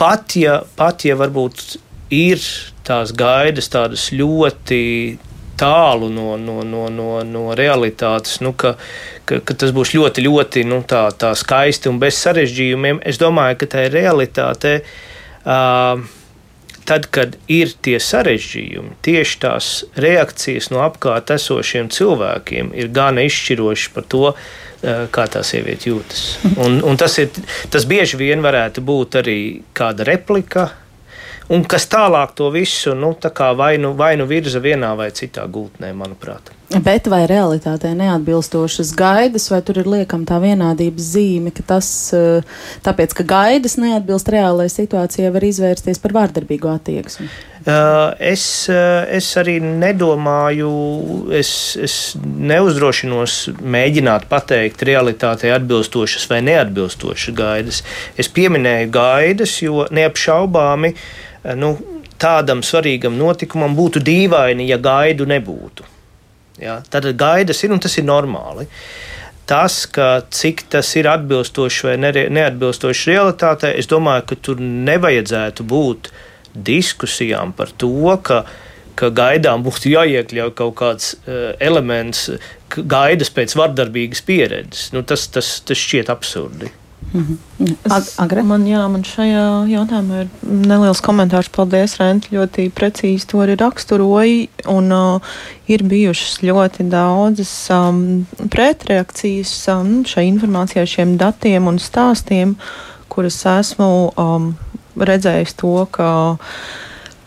[0.00, 1.78] pat ja, pat ja varbūt
[2.14, 2.42] ir
[2.88, 4.80] tās gaidas tādas ļoti
[5.58, 8.76] tālu no, no, no, no, no realitātes, nu, ka,
[9.28, 13.02] ka, ka tas būs ļoti, ļoti nu, tā, tā skaisti un bez sarežģījumiem.
[13.08, 14.78] Es domāju, ka tā ir realitāte.
[15.48, 16.06] Uh,
[16.88, 19.66] Tad, kad ir tie sarežģījumi, tieši tās
[20.00, 24.30] reakcijas no apkārt esošiem cilvēkiem ir gan izšķirošas par to,
[25.12, 26.22] kā tā sieviete jūtas.
[26.64, 27.28] Un, un tas, ir,
[27.68, 29.38] tas bieži vien varētu būt arī
[29.76, 30.70] kāda replika,
[31.48, 33.14] un kas tālāk to visu nu,
[33.56, 36.57] vai, nu, vai nu virza vienā vai citā gultnē, manuprāt.
[36.68, 42.44] Bet vai realitātei neatbilstošas gaidas, vai tur ir liekama tā vienādības zīme, ka tas, eh,
[42.84, 47.30] tāpēc, ka gaidas neatbilst reālajai situācijai, var izvērsties par vārdarbīgu attieksmi?
[47.68, 50.68] Uh, es, uh, es arī nedomāju,
[51.32, 51.50] es,
[51.80, 57.82] es neuzdrošinos mēģināt pateikt realitātei atbilstošas vai neatbilstošas gaidas.
[58.16, 60.94] Es pieminēju gaidas, jo neapšaubāmi
[61.56, 61.76] nu,
[62.20, 65.97] tādam svarīgam notikumam būtu dīvaini, ja gaidu nebūtu.
[66.62, 66.80] Ja?
[66.90, 68.68] Tad gaidas ir un tas ir normāli.
[69.48, 76.10] Tas, ka cik tas ir atbilstoši vai neatbilstoši realitātei, es domāju, ka tur nevajadzētu būt
[76.68, 78.42] diskusijām par to, ka,
[78.98, 82.26] ka gaidām būtu jāiekļauj kaut kāds uh, elements,
[82.76, 84.90] gaidas pēc vardarbīgas pieredzes.
[84.92, 86.68] Nu, tas, tas, tas šķiet absurdi.
[87.12, 87.38] Mm
[87.88, 88.42] -hmm.
[88.44, 91.48] man, jā, man šajā jautājumā ir neliels komentārs.
[91.48, 94.48] Paldies, Rent, ļoti precīzi to arī raksturoji.
[94.66, 95.20] Un, uh,
[95.66, 102.56] ir bijušas ļoti daudzas um, pretreakcijas um, šai informācijai, šiem datiem un stāstiem,
[103.08, 104.56] kuras esmu um,
[104.96, 106.36] redzējis to, ka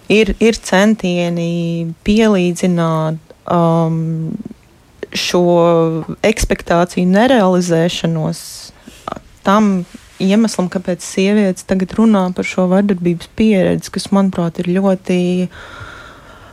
[0.10, 3.18] ir, ir centieni pielīdzināt
[3.52, 4.32] um,
[5.12, 5.44] šo
[6.24, 8.72] ekspektāciju nerealizēšanos
[9.46, 9.84] tam
[10.22, 15.18] iemeslam, kāpēc sievietes tagad runā par šo vardarbības pieredzi, kas, manuprāt, ir ļoti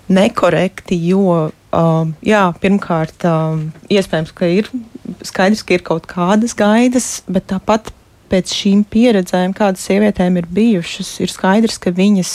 [0.09, 3.61] nekorekti, jo, uh, jā, pirmkārt, uh,
[3.93, 4.71] iespējams, ka ir
[5.27, 7.93] skaidrs, ka ir kaut kādas gaidas, bet tāpat
[8.31, 12.33] pēc šīm pieredzēm, kādas sievietēm ir bijušas, ir skaidrs, ka viņas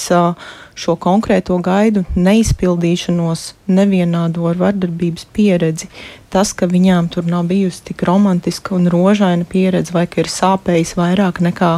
[0.73, 5.89] šo konkrēto gaidu neizpildīšanos nevienādo ar vardarbības pieredzi.
[6.33, 10.95] Tas, ka viņām tur nav bijusi tik romantiska un rožaina pieredze, vai ka ir sāpējis
[10.97, 11.75] vairāk nekā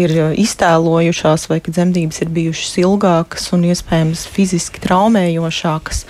[0.00, 6.04] ir iztēlojušās, vai ka dzemdības ir bijušas ilgākas un iespējams fiziski traumējošākas.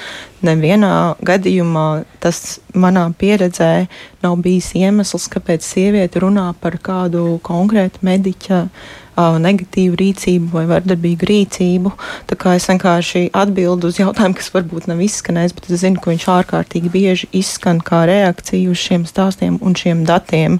[0.44, 3.86] Nevienā gadījumā tas manā pieredzē
[4.24, 11.28] nav bijis iemesls, kāpēc sieviete runā par kādu konkrētu mediķa uh, negatīvu rīcību vai vardarbīgu
[11.28, 11.92] rīcību.
[12.30, 16.10] Tā kā es vienkārši atbildu uz jautājumu, kas varbūt nav izskanējis, bet es zinu, ka
[16.12, 20.58] viņš ārkārtīgi bieži izskan kā reakcija uz šiem stāstiem un šiem datiem,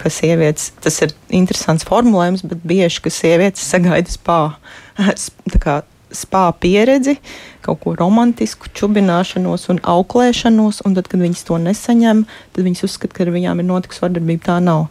[0.00, 4.40] ka sievietes, tas ir interesants formulējums, bet bieži, ka sievietes sagaida spā.
[6.14, 7.16] Spā pieredzi,
[7.64, 12.20] kaut ko romantisku, čubināšanos un auklēšanos, un tad, kad viņas to nesaņem,
[12.54, 14.44] tad viņas uzskata, ka ar viņām ir notikusi vardarbība.
[14.46, 14.84] Tā nav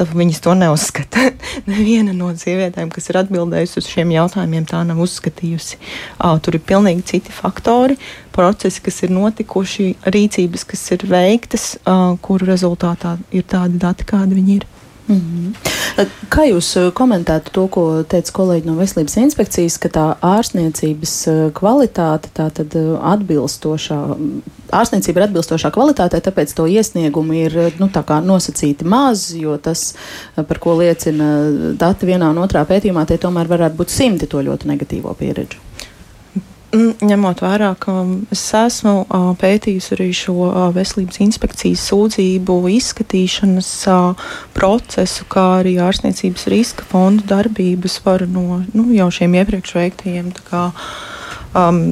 [0.00, 1.26] tad viņas to neuzskata.
[1.70, 5.76] Neviena no sievietēm, kas ir atbildējusi uz šiem jautājumiem, tā nav uzskatījusi.
[6.16, 7.98] Uh, tur ir pilnīgi citi faktori,
[8.32, 14.40] procesi, kas ir notikuši, rīcības, kas ir veiktas, uh, kuru rezultātā ir tādi dati, kādi
[14.40, 14.68] viņi ir.
[15.10, 16.06] Mm -hmm.
[16.28, 21.52] Kā jūs uh, komentētu to, ko teica kolēģi no Veselības inspekcijas, ka tā ārstniecības uh,
[21.52, 23.98] kvalitāte, tā tad uh, atbilstošā,
[24.70, 27.90] ārstniecība ir atbilstošā kvalitātē, tāpēc to iesniegumi ir nu,
[28.24, 29.94] nosacīti maz, jo tas,
[30.36, 34.68] par ko liecina dati vienā un otrā pētījumā, tie tomēr varētu būt simti to ļoti
[34.68, 35.69] negatīvo pieredžu.
[36.70, 37.92] Mm, ņemot vērā, ka
[38.30, 39.02] es esmu
[39.40, 43.70] pētījusi arī šo veselības inspekcijas sūdzību izskatīšanas
[44.54, 50.68] procesu, kā arī ārstniecības riska fondu darbības var no nu, jau šiem iepriekš veiktajiem kā,
[51.58, 51.82] um,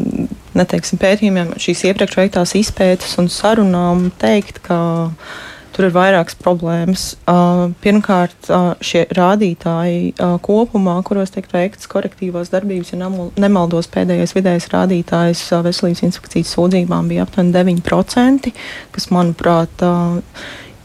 [0.54, 4.78] neteiksim, pētījumiem, šīs iepriekš veiktās izpētes un sarunām teikt, ka
[5.78, 7.02] tur ir vairākas problēmas.
[7.30, 14.34] Uh, pirmkārt, uh, šie rādītāji uh, kopumā, kuros tiek veikts korektīvās darbības, ja nemaldos, pēdējais
[14.34, 18.50] vidējais rādītājs uh, veselības inspekcijas sūdzībām bija aptuveni 9%,
[18.96, 20.18] kas, manuprāt, uh,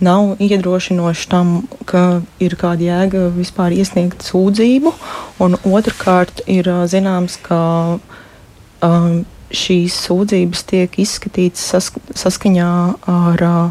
[0.03, 1.53] nav iedrošinoši tam,
[1.89, 4.93] ka ir kāda jēga vispār iesniegt sūdzību.
[5.41, 7.62] Un otrkārt, ir uh, zināms, ka
[7.97, 9.13] uh,
[9.53, 12.73] šīs sūdzības tiek izskatītas sask saskaņā
[13.10, 13.63] ar uh,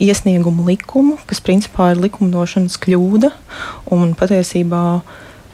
[0.00, 3.32] iesniegumu likumu, kas principā ir likumdošanas kļūda.
[4.20, 4.84] Patiesībā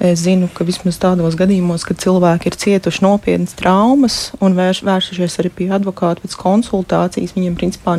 [0.01, 5.39] es zinu, ka vismaz tādos gadījumos, kad cilvēki ir cietuši nopietnas traumas un vērš, vērsušies
[5.41, 7.97] arī pie advokāta pēc konsultācijas, viņiem principā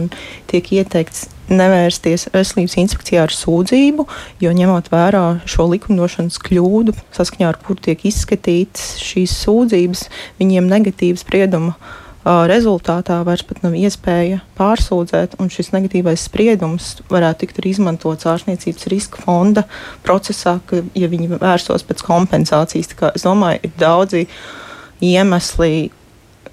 [0.51, 4.05] tiek ieteikts nevērsties veselības inspekcijā ar sūdzību,
[4.43, 10.07] jo ņemot vērā šo likumdošanas kļūdu, saskaņā ar kuru tiek izskatītas šīs sūdzības,
[10.41, 11.77] viņiem negatīvas sprieduma
[12.49, 18.87] rezultātā vairs pat nav iespēja pārsūdzēt, un šis negatīvais spriedums varētu tikt arī izmantots ārstniecības
[18.91, 19.63] riska fonda
[20.05, 22.91] procesā, ka, ja viņi vērsos pēc kompensācijas.
[23.13, 24.25] Es domāju, ir daudzi
[25.03, 25.89] iemesli,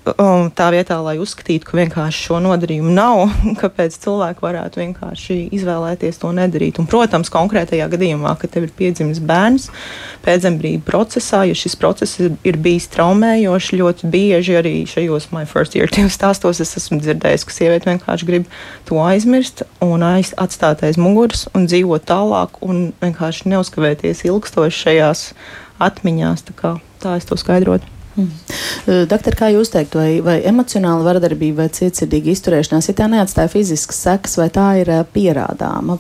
[0.04, 3.22] Un tā vietā, lai uzskatītu, ka vienkārši šo nodarījumu nav,
[3.62, 6.76] kāpēc cilvēki varētu vienkārši izvēlēties to nedarīt.
[6.82, 9.70] Un, protams, konkrētajā gadījumā, kad tev ir piedzimis bērns
[10.26, 15.78] pēcdzemdību procesā, ja šis process ir, ir bijis traumējošs, ļoti bieži arī šajos my first
[15.78, 18.52] year stāstos es esmu dzirdējis, ka sieviete vienkārši grib
[18.88, 25.26] to aizmirst un aiz, atstāt aiz muguras un dzīvot tālāk un vienkārši neuzkavēties ilgstoši šajās
[25.84, 26.46] atmiņās.
[26.50, 27.93] Tā, kā, tā es to skaidrotu.
[28.14, 29.07] Mm.
[29.11, 34.03] Doktor, kā jūs teiktu, vai, vai emocionāla vardarbība vai cietsirdīga izturēšanās, ja tā neatstāja fiziskas
[34.07, 35.98] sekas, vai tā ir pierādāma?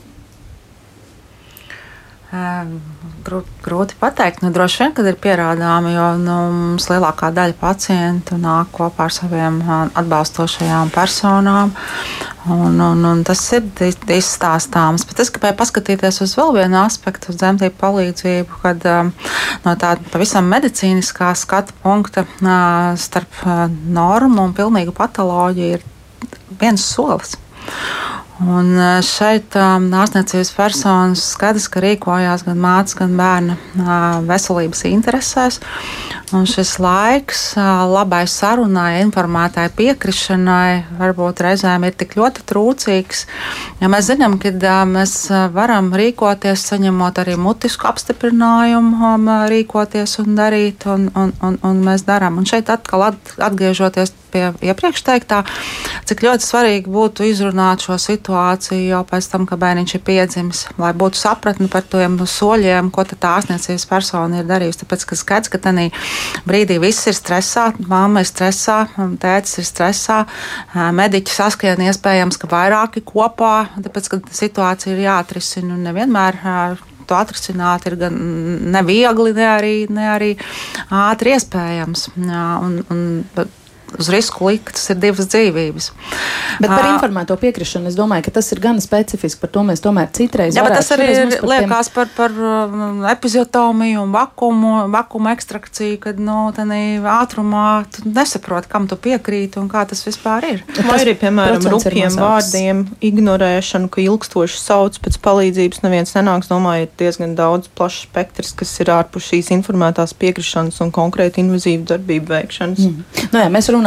[3.64, 8.72] Grūti pateikt, nu, droši vien, kad ir pierādāmi, jo nu, mums lielākā daļa pacientu nāk
[8.74, 11.72] kopā ar saviem atbalstošajām personām.
[12.50, 13.64] Un, un, un tas ir
[14.12, 15.06] izstāstāms.
[15.08, 18.84] Bet es gribēju paskatīties uz vēl vienu aspektu, uz dzemdību palīdzību, kad
[19.64, 22.26] no tāda pavisam medicīniskā skatu punkta
[23.00, 23.40] starp
[23.86, 25.88] normu un pilnīgu patoloģiju ir
[26.60, 27.38] viens solis.
[28.42, 34.82] Un e, šeit um, ārstniecības personas skaidrs, ka rīkojās gan mātes, gan bērna uh, veselības
[34.88, 35.60] interesēs.
[36.34, 43.22] Un šis laiks labai sarunai, informētai piekrišanai varbūt reizēm ir tik ļoti trūcīgs.
[43.78, 44.50] Ja mēs zinām, ka
[44.88, 45.14] mēs
[45.54, 52.02] varam rīkoties, saņemot arī mutisku apstiprinājumu, um, rīkoties un darīt, un, un, un, un mēs
[52.08, 52.42] darām.
[52.42, 55.42] Un šeit atkal atgriežoties pie iepriekš teiktā,
[56.08, 60.92] cik ļoti svarīgi būtu izrunāt šo situāciju jau pēc tam, kad bērniņš ir piedzimis, lai
[60.98, 64.82] būtu sapratni par tiem soļiem, ko tā ārstniecības persona ir darījusi.
[64.82, 65.90] Tāpēc, ka skaidrs, ka tajā
[66.48, 68.80] brīdī viss ir stresā, mamma ir stresā,
[69.22, 70.22] tētis ir stresā,
[70.74, 76.42] mediķi saskrien iespējams, ka vairāki kopā, tāpēc, ka situācija ir jāatrisina un nevienmēr
[77.08, 78.16] to atrisināt ir gan
[78.74, 80.30] neviegli, ne arī, ne arī
[80.88, 82.08] ātri iespējams.
[82.16, 83.04] Jā, un, un,
[83.98, 85.90] uz risku liktas ir divas dzīvības.
[86.62, 90.10] Bet par informēto piekrišanu es domāju, ka tas ir gan specifiski, par to mēs tomēr
[90.14, 90.56] citreiz.
[90.56, 91.94] Jā, bet tas arī ir, par liekas tiem...
[91.96, 96.50] par, par um, epizotomiju un vakumu, vakumu ekstrakciju, kad nu,
[97.14, 100.64] ātrumā tu nesaproti, kam tu piekrīti un kā tas vispār ir.
[100.88, 106.50] Vai arī, piemēram, rupjiem vārdiem ignorēšanu, ka ilgstoši sauc pēc palīdzības neviens nenāks.
[106.50, 111.86] Domāju, ir diezgan daudz plašs spektrs, kas ir ārpus šīs informētās piekrišanas un konkrēti invazīvu
[111.90, 112.84] darbību veikšanas.
[112.84, 113.28] Mm.
[113.32, 113.83] Nu, jā, mēs runājam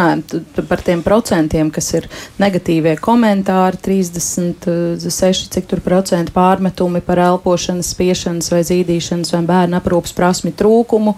[0.69, 2.07] par tiem procentiem, kas ir
[2.41, 10.15] negatīvie komentāri, 36, cik tur procenti pārmetumi par elpošanas, spiešanas vai zīdīšanas vai bērnu aprūpas
[10.17, 11.15] prasmi trūkumu,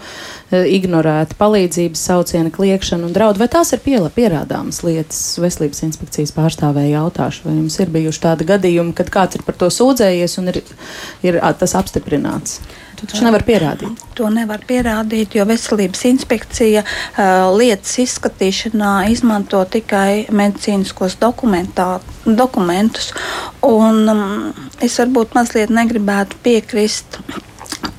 [0.49, 3.41] e, ignorēt palīdzības saucienu, kliekšanu un draudu.
[3.41, 5.21] Vai tās ir piela, pierādāmas lietas?
[5.41, 9.71] Veselības inspekcijas pārstāvēja jautāšu, vai jums ir bijuši tādi gadījumi, kad kāds ir par to
[9.73, 10.61] sūdzējies un ir,
[11.25, 12.59] ir tas apstiprināts?
[12.99, 14.01] To taču nevar pierādīt.
[14.19, 23.13] To nevar pierādīt, jo veselības inspekcija uh, lietas izskatīšanā izmanto tikai medicīniskos dokumentus.
[23.65, 24.33] Un, um,
[24.83, 27.21] es varbūt mazliet negribētu piekrist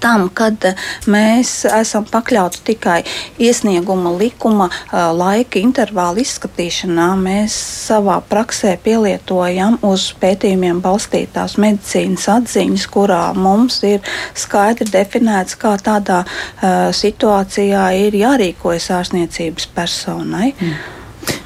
[0.01, 0.79] tam, kad eh,
[1.11, 2.99] mēs esam pakļauti tikai
[3.41, 7.57] iesnieguma likuma eh, laika intervāla izskatīšanā, mēs
[7.89, 14.01] savā praksē pielietojam uz pētījumiem balstītās medicīnas atziņas, kurā mums ir
[14.39, 20.53] skaidri definēts, kā tādā uh, situācijā ir jārīkojas ārstniecības personai.
[20.55, 20.75] Mm.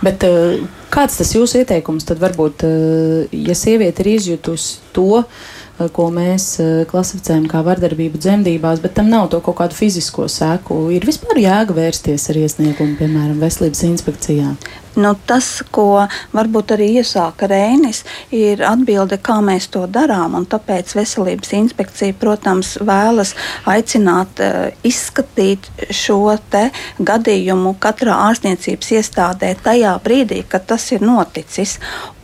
[0.04, 0.62] Bet, uh,
[0.94, 5.53] kāds tas jūsu ieteikums tad varbūt, uh, ja sieviete ir izjutusi to, Eh,
[5.94, 10.78] ko mēs eh, klasificējam kā vardarbību dzemdībās, bet tam nav to kaut kādu fizisko seku.
[10.94, 14.54] Ir vispār jēga vērsties ar iesniegumu, piemēram, veselības inspekcijā.
[14.94, 20.36] Nu, tas, ko varbūt arī iesāka Rēnis, ir atbilde, kā mēs to darām.
[20.50, 23.34] Tāpēc veselības inspekcija, protams, vēlas
[23.70, 26.22] aicināt uh, izskatīt šo
[26.98, 31.78] gadījumu katrā ārstniecības iestādē tajā brīdī, kad tas ir noticis.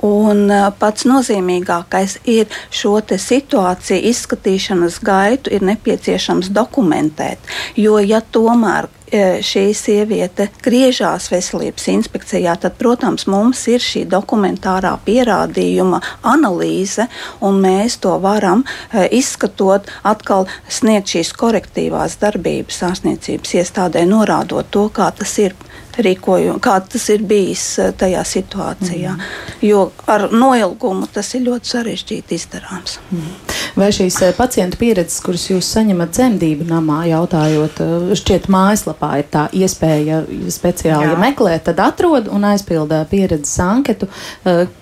[0.07, 7.39] Un uh, pats nozīmīgākais ir šo situāciju izskatīšanas gaitu ir nepieciešams dokumentēt.
[7.77, 16.01] Jo, ja tomēr šī sieviete griežās veselības inspekcijā, tad, protams, mums ir šī dokumentārā pierādījuma
[16.23, 17.09] analīze,
[17.41, 24.89] un mēs to varam e, izskatot, atkal sniegt šīs korektīvās darbības ārstniecības iestādē, norādot to,
[24.95, 25.57] kā tas ir
[25.99, 29.15] rīkojumu, kā tas ir bijis eh, tajā situācijā.
[29.17, 29.31] Mm.
[29.67, 32.99] Jo ar noilgumu tas ir ļoti sarežģīti izdarāms.
[33.11, 33.33] Mm.
[33.79, 39.31] Vai šīs eh, pacientu pieredzes, kuras jūs saņemat dzemdību namā, jautājot, eh, šķiet, mājaslapā ir
[39.33, 40.23] tā iespēja
[40.53, 44.09] speciāli ja meklēt, tad atrod un aizpildā pieredzes anketu.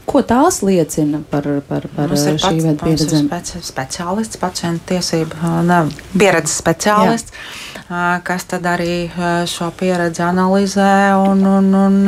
[0.09, 3.28] Ko tās liecina par, par, par šī veida pieredzēm?
[3.28, 5.82] Speci speciālists, pacientu tiesību, ne,
[6.16, 7.34] pieredzes speciālists.
[7.34, 9.09] Jā kas tad arī
[9.49, 10.91] šo pieredzi analizē.
[11.24, 12.03] Un, un, un,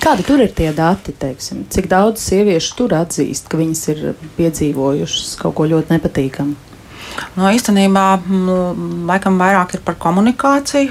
[0.00, 1.12] Kādi tur ir tie dati?
[1.12, 1.66] Teiksim?
[1.72, 4.06] Cik daudz sieviešu tur atzīst, ka viņas ir
[4.38, 6.67] piedzīvojušas kaut ko ļoti nepatīkamu?
[7.36, 8.04] No nu, īstenībā
[9.08, 10.90] laikam vairāk ir par komunikāciju,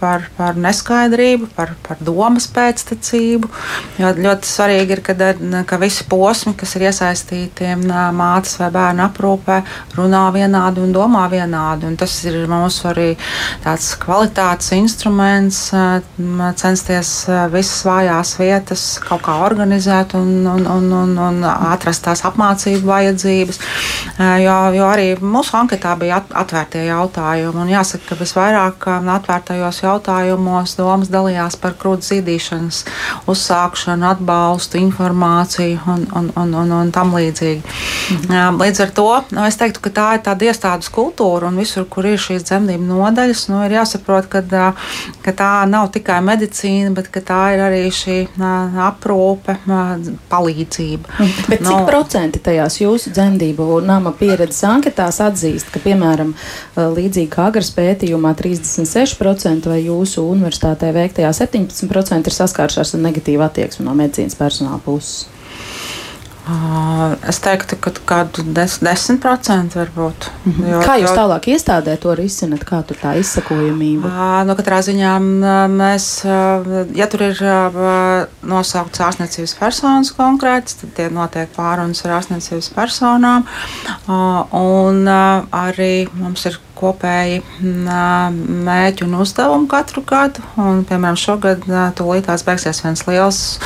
[0.00, 3.50] par, par neskaidrību, par, par domas pēctecību.
[4.00, 5.22] Jo ļoti svarīgi ir, kad,
[5.68, 9.60] ka visi posmi, kas ir iesaistīti mātes vai bērnu aprūpē,
[9.98, 11.88] runā vienādi un domā vienādi.
[11.90, 13.08] Un tas ir mūsu arī
[13.64, 15.60] tāds kvalitātes instruments,
[16.60, 17.12] censties
[17.52, 23.60] visas vājās vietas kaut kā organizēt un, un, un, un, un atrast tās apmācību vajadzības.
[24.42, 27.62] Jo, jo arī mūsu anketā bija atvērtie jautājumi.
[27.62, 32.82] Un jāsaka, ka visvairāk um, atvērtajos jautājumos domas dalījās par krūts zīdīšanas
[33.30, 37.62] uzsākšanu, atbalstu, informāciju un, un, un, un, un tam līdzīgi.
[38.12, 38.60] Mhm.
[38.62, 42.06] Līdz ar to nu, es teiktu, ka tā ir tāda iestādes kultūra un visur, kur
[42.08, 44.42] ir šīs dzemdību nodaļas, nu, ir jāsaprot, ka,
[45.24, 48.18] ka tā nav tikai medicīna, bet tā ir arī šī
[48.88, 49.58] aprūpe,
[50.32, 51.16] palīdzība.
[51.18, 51.48] Mhm.
[51.52, 55.51] Bet nu, cik procenti tajās jūsu dzemdību nama pieredzes anketās atzīst?
[55.52, 56.32] Atzīst, ka, piemēram,
[56.76, 63.86] līdzīgi kā agras pētījumā 36% vai jūsu universitātē veiktajā 17% ir saskārušās ar negatīvu attieksmi
[63.86, 65.26] no medicīnas personāla puses?
[66.42, 70.26] Es teiktu, ka kādu 10% varbūt.
[70.44, 70.70] Mm -hmm.
[70.70, 72.64] jo, kā jūs tālāk iestādē to risinat?
[72.66, 74.10] Kā tur tā izsakojamība?
[74.44, 75.12] No katrā ziņā
[75.70, 76.06] mēs,
[76.94, 77.38] ja tur ir
[78.42, 83.46] nosaukts ārstniecības personas konkrēts, tad tie notiek pārunas ar ārstniecības personām.
[84.52, 85.06] Un
[85.52, 87.42] arī mums ir kopēji
[88.66, 90.42] mēķi un uzdevumi katru gadu.
[90.56, 91.62] Un, piemēram, šogad
[91.94, 93.58] tūlītās beigsies viens liels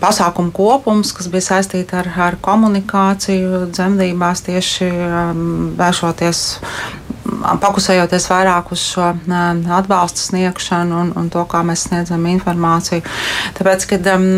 [0.00, 5.48] pasākumu kopums, kas bija saistīti ar, ar komunikāciju dzemdībās, tieši um,
[5.78, 6.44] vēršoties
[7.60, 9.06] fokusējoties vairāk uz šo
[9.76, 13.02] atbalstu sniegšanu un, un to, kā mēs sniedzam informāciju.
[13.58, 14.28] Tāpēc, kad um,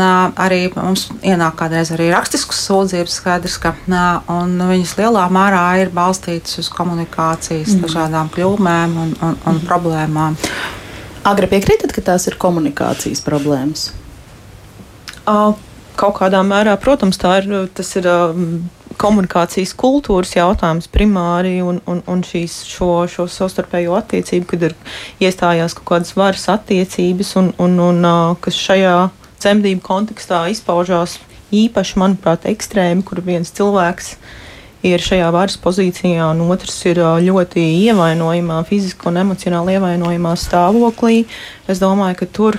[0.42, 6.72] arī mums ienāk kādreiz arī rakstiskas sūdzības, skaidrs, ka viņas lielā mērā ir balstītas uz
[6.72, 7.84] komunikācijas mm.
[7.84, 9.62] dažādām kļūmēm un, un, un mm.
[9.68, 10.40] problēmām.
[11.26, 13.90] Agri piekrītat, ka tās ir komunikācijas problēmas?
[15.26, 18.06] Kaut kādā mērā, protams, tā ir, tas ir
[19.00, 24.74] komunikācijas kultūras jautājums primāri un, un, un šīs, šo, šo savstarpējo attiecību, kad ir
[25.24, 28.08] iestājās kaut kādas varas attiecības un, un, un
[28.44, 28.96] kas šajā
[29.40, 31.18] dzemdību kontekstā izpaužās
[31.54, 34.14] īpaši, manuprāt, ekstrēmi, kur viens cilvēks
[34.86, 41.24] ir šajā varas pozīcijā, un otrs ir ļoti ievainojamā, fiziski un emocionāli ievainojamā stāvoklī.
[41.70, 42.58] Es domāju, ka tur,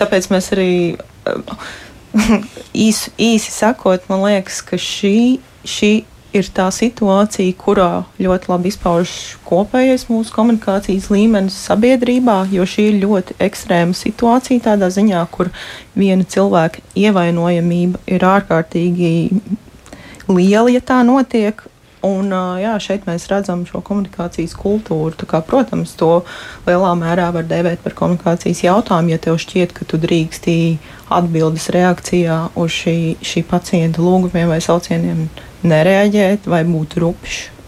[0.00, 0.72] tāpēc mēs arī
[2.86, 5.92] īsi, īsi sakot, man liekas, ka šī, šī
[6.32, 13.00] ir tā situācija, kurā ļoti labi izpaužas kopējais mūsu komunikācijas līmenis sabiedrībā, jo šī ir
[13.04, 15.52] ļoti ekstrēma situācija tādā ziņā, kur
[15.98, 19.12] viena cilvēka ievainojamība ir ārkārtīgi
[20.32, 21.60] liela, ja tā notiek,
[22.02, 25.14] Un, jā, šeit mēs redzam šo komunikācijas kultūru.
[25.30, 26.24] Kā, protams, to
[26.66, 30.56] lielā mērā var dēvēt par komunikācijas jautājumu, ja tev šķiet, ka tu drīksti
[31.14, 35.28] atbildes reakcijā uz šī, šī pacienta lūgumiem vai saucieniem
[35.62, 37.61] nereaģēt vai būt rupšs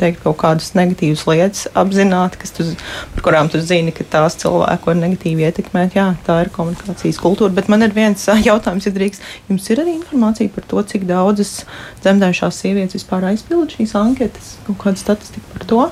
[0.00, 2.66] teikt kaut kādas negatīvas lietas, apzināti, tu,
[3.14, 5.96] par kurām tu zini, ka tās cilvēku var negatīvi ietekmēt.
[5.96, 7.54] Jā, tā ir komunikācijas kultūra.
[7.56, 9.24] Bet man ir viens jautājums, ja drīkst.
[9.50, 11.58] Jums ir arī informācija par to, cik daudzas
[12.04, 14.54] dzemdējušās sievietes vispār aizpilda šīs anketas?
[14.68, 15.82] Kaut kāda statistika par to?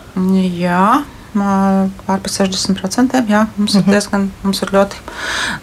[0.60, 1.02] Jā.
[1.34, 3.24] pār par 60%.
[3.28, 3.88] Jā, mums, mm -hmm.
[3.88, 4.96] ir diezgan, mums ir ļoti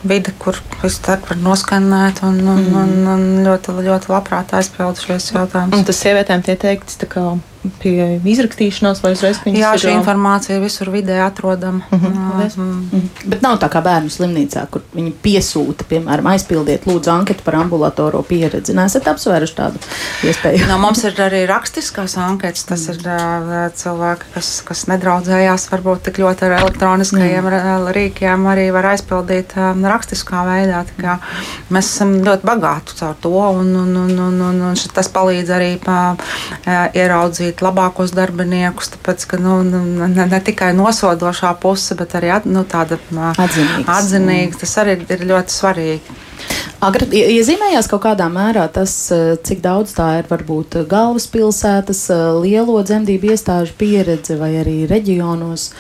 [0.04, 5.00] vide, kur visu darbu var noskanēt un, un, mm un, un ļoti, ļoti labprāt aizpildu
[5.00, 5.78] šos jautājumus.
[5.78, 7.38] Un tas sievietēm tiek teikts, kā
[7.82, 11.84] pie izrakstīšanās, vai uzreiz viņas Jā, šī informācija visur vidē atrodama.
[11.92, 12.58] Mm -hmm.
[12.58, 13.02] mm -hmm.
[13.26, 18.22] Bet nav tā kā bērnu slimnīcā, kur viņi piesūta, piemēram, aizpildiet lūdzu anketu par ambulatoro
[18.22, 18.74] pieredzi.
[18.74, 19.78] Nesat apsvēruši tādu
[20.24, 20.68] iespēju?
[20.68, 22.64] no, mums ir arī rakstiskās anketas.
[22.64, 27.92] Tas ir uh, cilvēki, kas, kas nedraudzējās varbūt tik ļoti ar elektroniskajiem mm.
[27.92, 30.86] rīkiem, arī var aizpildīt um, rakstiskā veidā.
[31.70, 35.72] Mēs esam ļoti bagāti caur to, un, un, un, un, un, un tas palīdz arī
[35.88, 36.16] uh,
[36.94, 42.32] ieraudzīt nosodīt labākos darbiniekus, tāpēc ka nu, nu, ne, ne tikai nosodošā puse, bet arī
[42.46, 43.86] nu, tāda atzinīga.
[43.88, 44.60] atzinīga.
[44.60, 46.20] Tas arī ir ļoti svarīgi.
[46.82, 47.06] Agri
[47.38, 49.12] iezīmējās kaut kādā mērā tas,
[49.46, 52.10] cik daudz tā ir varbūt galvaspilsētas,
[52.42, 55.72] lielo dzemdību iestāžu pieredze vai arī reģionos.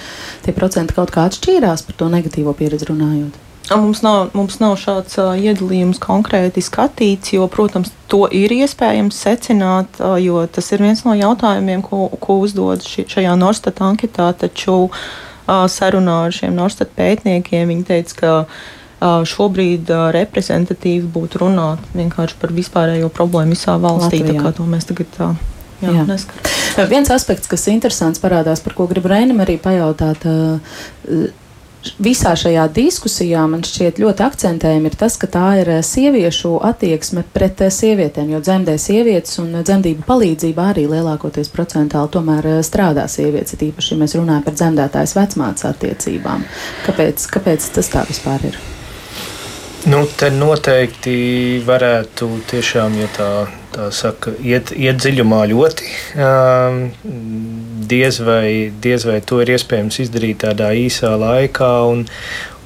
[0.46, 3.51] Tie procenti kaut kā atšķīrās par to negatīvo pieredzi runājot.
[3.70, 10.02] Mums nav, mums nav šāds uh, iedalījums konkrēti skatīts, jo, protams, to ir iespējams secināt,
[10.02, 14.32] uh, jo tas ir viens no jautājumiem, ko, ko uzdod ši, šajā Norstat anketā.
[14.42, 14.92] Taču uh,
[15.72, 22.42] sarunā ar šiem Norstat pētniekiem viņi teica, ka uh, šobrīd uh, reprezentatīvi būtu runāt vienkārši
[22.42, 24.20] par vispārējo problēmu visā valstī.
[24.20, 24.42] Latvijā.
[24.42, 25.18] Tā kā to mēs tagad.
[25.22, 25.48] Uh,
[25.82, 26.02] Jā, Jā.
[26.06, 26.50] Neskar.
[26.92, 30.60] Viens aspekts, kas interesants parādās, par ko gribu Reinam arī pajautāt, uh,
[32.02, 37.24] visā šajā diskusijā man šķiet ļoti akcentējami ir tas, ka tā ir eh, sieviešu attieksme
[37.34, 43.08] pret eh, sievietēm, jo dzemdē sievietes un eh, dzemdību palīdzībā arī lielākoties procentāli tomēr strādā
[43.12, 46.46] sievietes, tīpaši, ja mēs runājam par dzemdētājas vecmātes attiecībām.
[46.88, 48.60] Kāpēc, kāpēc tas tā vispār ir?
[49.90, 51.16] Nu, te noteikti
[51.66, 53.32] varētu tiešām, ja tā,
[53.96, 55.90] saka, iet, iet dziļumā ļoti.
[57.92, 61.72] Diez, vai, diez vai to ir iespējams izdarīt tādā īsā laikā.
[61.92, 62.06] Un,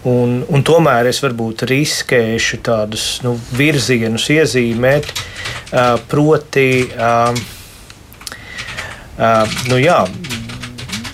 [0.09, 5.11] un, un tomēr es varbūt riskēšu tādus nu, virzienus iezīmēt,
[6.11, 6.69] proti,
[9.69, 9.99] nu jā.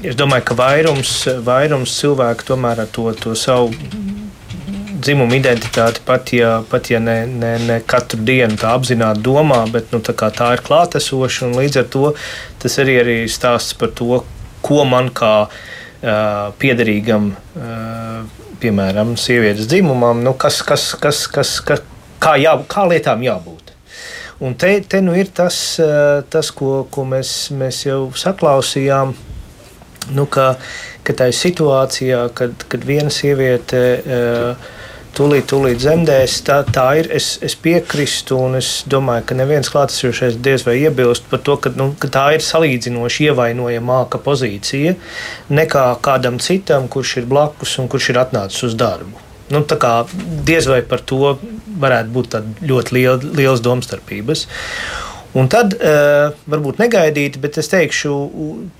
[0.01, 1.11] Es domāju, ka vairums,
[1.45, 3.69] vairums cilvēku tomēr ar to, to savu
[5.01, 9.91] dzimuma identitāti, pat ja, pat ja ne, ne, ne katru dienu tā apzināti domā, bet
[9.93, 11.51] nu, tā, tā ir klātesoša.
[11.57, 12.11] Līdz ar to
[12.61, 14.21] tas arī ir stāsts par to,
[14.61, 21.81] ko man kā uh, piederīgam, uh, piemēram, sievietes dzimumam, nu, kas, kas, kas, kas, kas,
[22.21, 23.73] kā, jā, kā lietām jābūt.
[24.41, 25.55] Un te, te nu ir tas,
[26.33, 29.13] tas ko, ko mēs, mēs jau saklausījām,
[30.17, 30.55] nu, ka,
[31.05, 34.71] ka tā ir situācijā, kad, kad viena sieviete uh,
[35.17, 36.37] tūlīt, tūlīt zemdēs.
[36.47, 37.09] Tā, tā ir.
[37.15, 41.73] Es, es piekrītu, un es domāju, ka neviens klātesošais diez vai iebilst par to, ka,
[41.77, 44.95] nu, ka tā ir salīdzinoši ievainojamāka pozīcija
[45.51, 49.27] nekā kādam citam, kurš ir blakus un kurš ir atnācis uz darbu.
[49.51, 49.95] Nu, kā,
[50.47, 51.35] diez vai par to
[51.81, 52.37] varētu būt
[52.67, 54.45] ļoti liela, liels domstarpības.
[55.37, 58.15] Un tad, uh, varbūt negaidīti, bet es teikšu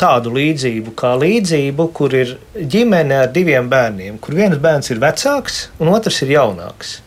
[0.01, 5.69] tādu līdzību, kā līdzību, kur ir ģimene ar diviem bērniem, kur viens bērns ir vecāks
[5.79, 6.97] un otrs ir jaunāks.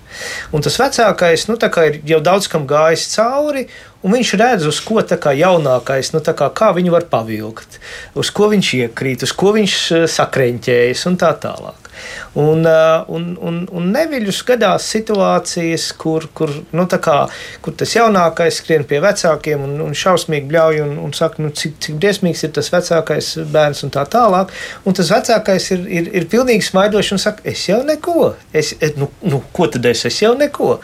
[0.54, 3.66] Un tas vecākais nu, ir jau daudz kam gājis cauri,
[4.04, 7.80] un viņš redz, uz ko jaunākais, nu, kā, kā viņu var pavilkt,
[8.14, 11.83] uz ko viņš iekrīt, uz ko viņš eh, sakreņķējas un tā tālāk.
[12.40, 17.16] Un, eh, un, un, un neviļus gadās situācijas, kur, kur, nu, kā,
[17.64, 21.76] kur tas jaunākais skrien pie vecākiem un, un šausmīgi bļauj un, un saka, nu, cik,
[21.84, 24.54] cik briesmīgs ir tas vecākais bērns un tā tālāk.
[24.84, 29.10] Un tas vecākais ir, ir, ir pilnīgi smaidošs un saka, es jau neko, es, nu,
[29.26, 30.78] nu, ko tad es, es jau neko.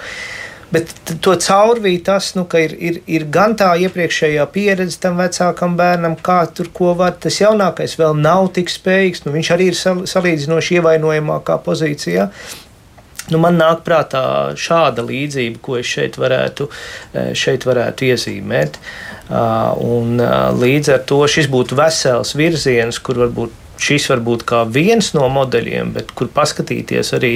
[0.70, 5.74] Bet to caurvīja tas, nu, ka ir, ir, ir gan tā iepriekšējā pieredze tam vecākam
[5.78, 7.16] bērnam, kā tur ko var.
[7.18, 9.24] Tas jaunākais vēl nav tik spējīgs.
[9.26, 9.78] Nu, viņš arī ir
[10.14, 12.30] salīdzinoši ievainojamākā pozīcijā.
[13.30, 14.22] Nu, man nāk prātā
[14.58, 16.66] šāda līdzība, ko es šeit varētu,
[17.14, 18.78] eh, šeit varētu iezīmēt.
[19.30, 23.50] Ah, un, ah, līdz ar to šis būtu vesels virziens, kur varbūt
[23.80, 27.32] šis var būt kā viens no modeļiem, bet kur paskatīties arī,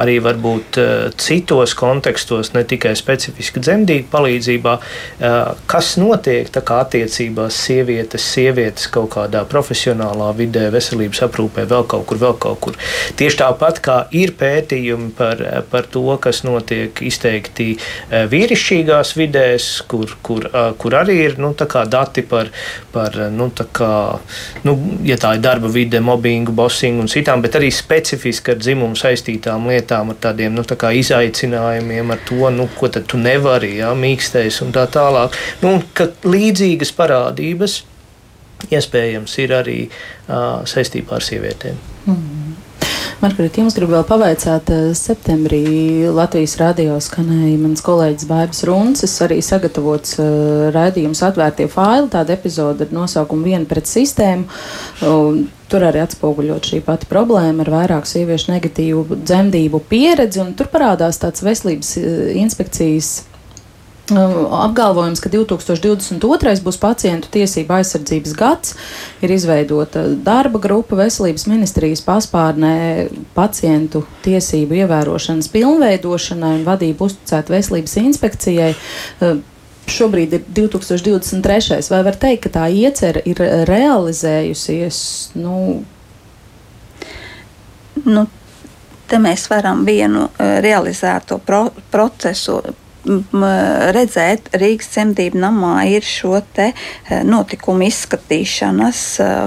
[0.00, 8.24] arī varbūt uh, citos kontekstos, ne tikai specifiski dzemdību palīdzībā, uh, kas notiek attiecībās sievietes,
[8.34, 12.78] sievietes kaut kādā profesionālā vidē, veselības aprūpē, vēl kaut kur, vēl kaut kur.
[13.18, 17.74] Tieši tāpat kā ir pētījumi par, par to, kas notiek izteikti
[18.10, 20.48] vīrišķīgās vidēs, kur, kur,
[20.80, 22.50] kur arī ir nu, dati par,
[22.94, 23.92] par nu, kā,
[24.66, 24.76] nu,
[25.06, 28.98] ja tā ir darba vide vide, mobbingu, bosingu un citām, bet arī specifiski ar dzimumu
[28.98, 34.62] saistītām lietām, ar tādiem nu, tā izaicinājumiem, ar to, nu, ko tu nevari, ja, mīkstēs
[34.64, 35.36] un tā tālāk.
[35.62, 35.76] Nu,
[36.24, 37.82] līdzīgas parādības
[38.72, 41.80] iespējams ir arī uh, saistībā ar sievietēm.
[42.08, 42.44] Mm.
[43.22, 44.68] Margarita, jums gribu vēl pavaicāt,
[44.98, 45.62] septembrī
[46.12, 50.26] Latvijas radio skanēja mans kolēģis Bārbs Runcis, arī sagatavots uh,
[50.74, 54.48] raidījums atvērtie faili, tāda epizode ar nosaukumu Viena pret sistēmu.
[55.00, 55.44] Uh,
[55.74, 61.18] tur arī atspoguļot šī pati problēma ar vairāku sieviešu negatīvu dzemdību pieredzi, un tur parādās
[61.18, 61.96] tāds veselības
[62.38, 63.14] inspekcijas
[64.12, 66.58] Um, apgalvojums, ka 2022.
[66.60, 68.74] būs pacientu tiesība aizsardzības gads,
[69.24, 72.74] ir izveidota darba grupa veselības ministrijas paspārnē
[73.32, 78.74] pacientu tiesību ievērošanas pilnveidošanai un vadību uzticēt veselības inspekcijai.
[79.90, 81.82] Šobrīd ir 2023.
[81.92, 85.00] Vai var teikt, ka tā iecerē ir realizējusies?
[85.36, 85.56] Nu,
[88.06, 88.24] nu,
[89.10, 92.62] te mēs varam vienu uh, realizēto pro procesu
[93.04, 99.02] redzēt, Rīgas cimdību namā ir šo te eh, notikumu izskatīšanas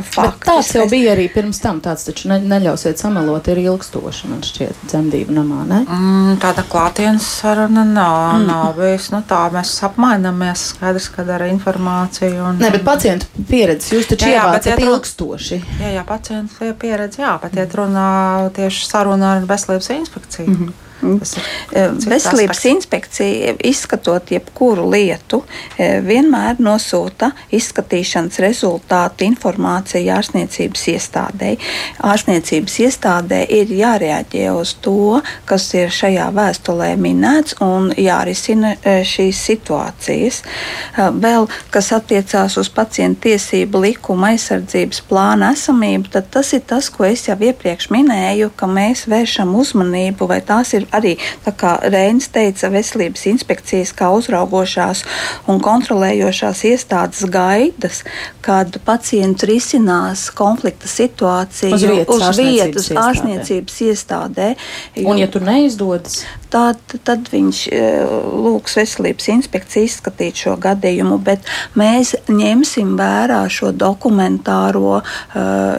[0.05, 0.45] faktu.
[0.47, 4.83] Tāds jau bija arī pirms tam, tāds taču ne, neļausiet samelot, ir ilgstoši, man šķiet,
[4.91, 5.81] cimdību namā, ne?
[5.85, 8.47] Mm, tāda klātienes saruna nav, mm.
[8.47, 12.39] nav bijis, nu tā mēs apmainamies, skaidrs, kad ar informāciju.
[12.51, 15.61] Un, ne, bet pacientu pieredzi jūs taču jā, ievācat ilgstoši.
[15.81, 18.09] Jā, jā, pacientu pieredzi, jā, bet iet runā
[18.57, 20.47] tieši saruna ar veselības inspekciju.
[20.47, 20.83] Mm -hmm.
[21.01, 25.43] Eh, veselības inspekcija, izskatot jebkuru lietu,
[25.77, 31.59] eh, vienmēr nosūta izskatīšanas rezultātu informāciju ārstniecības iestādēji.
[32.01, 39.43] Ārstniecības iestādē ir jārēģē uz to, kas ir šajā vēstulē minēts, un jārisina eh, šīs
[39.51, 40.41] situācijas.
[40.97, 47.05] Vēl, kas attiecās uz pacientu tiesību likuma aizsardzības plāna esamību, tad tas ir tas, ko
[47.05, 51.15] es jau iepriekš minēju, ka mēs vēršam uzmanību, vai tās ir arī,
[51.57, 55.03] kā Reinis teica, veselības inspekcijas kā uzraugošās
[55.51, 58.03] un kontrolējošās iestādes gaidas,
[58.45, 64.49] kad pacients risinās konflikta situāciju uz vietas, uz vietas ārstniecības iestādē.
[64.95, 66.21] Jo, un, ja tur neizdodas,
[66.53, 67.81] tad, tad viņš e,
[68.45, 71.47] lūgs veselības inspekciju izskatīt šo gadījumu, bet
[71.79, 75.03] mēs ņemsim vērā šo dokumentāro uh,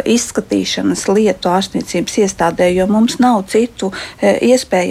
[0.09, 4.37] izskatīšanas lietu ārstniecības iestādē, jo mums nav citu uh,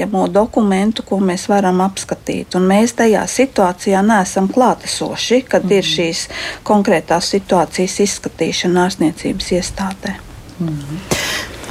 [0.08, 2.56] iespējamo dokumentu, ko mēs varam apskatīt.
[2.56, 5.72] Un mēs tajā situācijā neesam klātesoši, kad mm.
[5.72, 5.94] ir mhm.
[5.96, 6.28] šīs
[6.64, 10.16] konkrētās situācijas izskatīšana ārstniecības iestādē.
[10.60, 11.00] Mm.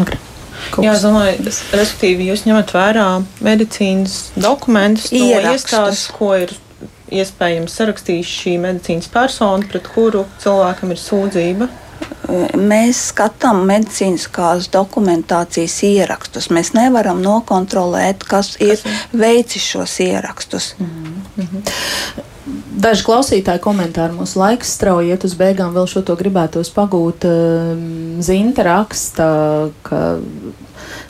[0.01, 0.19] Okay.
[0.83, 3.09] Jā, es domāju, tas, respektīvi, jūs ņemat vērā
[3.41, 6.53] medicīnas dokumentus no iestādes, ko ir
[7.15, 11.69] iespējams sarakstījis šī medicīnas persona, pret kuru cilvēkam ir sūdzība.
[12.57, 16.51] Mēs skatām medicīniskās dokumentācijas ierakstus.
[16.51, 18.81] Mēs nevaram nokontrolēt, kas, kas ir
[19.13, 20.75] veicis šos ierakstus.
[20.79, 21.63] Mm -hmm.
[22.77, 27.25] Daži klausītāji komentāri mūsu laiks strauji iet uz beigām, vēl šo to gribētos pagūt.
[27.25, 29.27] Ehm, Zinta raksta,
[29.87, 30.01] ka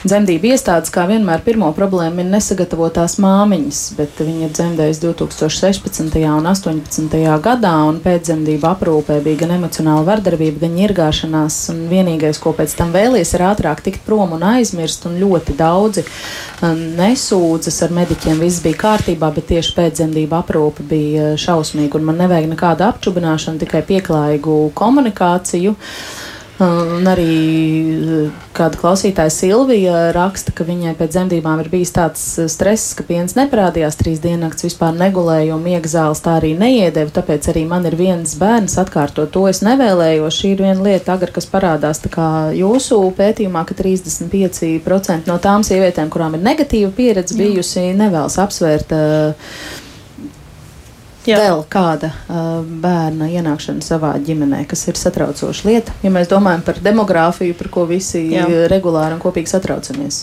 [0.07, 6.21] dzemdību iestādes, kā vienmēr, pirmo problēmu ir nesagatavotās māmiņas, bet viņa ir dzemdējusi 2016.
[6.31, 7.17] un 2018.
[7.43, 12.93] gadā, un pēcdzemdību aprūpē bija gan emocionāla vardarbība, gan ņirgāšanās, un vienīgais, ko pēc tam
[12.95, 18.63] vēlies, ir ātrāk tikt prom un aizmirst, un ļoti daudzi um, nesūdzas ar mediķiem, viss
[18.65, 21.56] bija kārtībā, bet tieši pēcdzemdību aprūpe bija šausmīga,
[21.97, 25.75] un man nevajag nekādu apčubināšanu, tikai pieklājīgu komunikāciju.
[26.57, 27.33] Un arī
[27.93, 33.05] eh, kāda klausītāja Silvija raksta, ka viņai pēc dzemdībām ir bijis tāds eh, stress, ka
[33.05, 37.13] piens neparādījās trīs diennakts, vispār negulēja un miega zāles tā arī neiedeva.
[37.13, 39.45] Tāpēc arī man ir viens bērns atkārtot to.
[39.51, 40.33] Es nevēlējos.
[40.33, 42.01] Šī ir viena lieta, agar, kas parādās
[42.57, 48.97] jūsu pētījumā, ka 35% no tām sievietēm, kurām ir negatīva pieredze bijusi, nevēlas apsvērt.
[48.97, 49.85] Uh,
[51.27, 51.37] Jā.
[51.41, 56.79] vēl kāda uh, bērna ienākšana savā ģimenē, kas ir satraucoša lieta, ja mēs domājam par
[56.83, 58.45] demogrāfiju, par ko visi Jā.
[58.71, 60.21] regulāri un kopīgi satraucamies.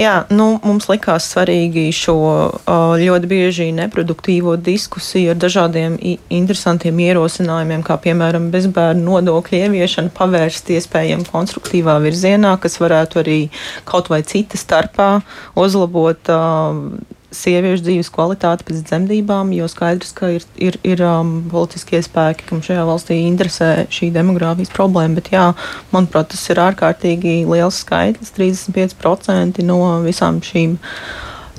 [0.00, 5.98] Jā, nu, mums likās svarīgi šo uh, ļoti bieži neproduktīvo diskusiju ar dažādiem
[6.32, 13.40] interesantiem ierosinājumiem, kā piemēram bezbērnu nodokļu ieviešana, pavērst iespējami konstruktīvā virzienā, kas varētu arī
[13.88, 15.10] kaut vai cita starpā
[15.58, 16.32] uzlabot.
[16.32, 22.46] Uh, sieviešu dzīves kvalitāti pēc dzemdībām, jo skaidrs, ka ir, ir, ir um, politiskie spēki,
[22.48, 25.18] kam šajā valstī interesē šī demogrāfijas problēma.
[25.18, 25.50] Bet, jā,
[25.94, 30.78] manuprāt, tas ir ārkārtīgi liels skaitlis- 35% no visām šīm.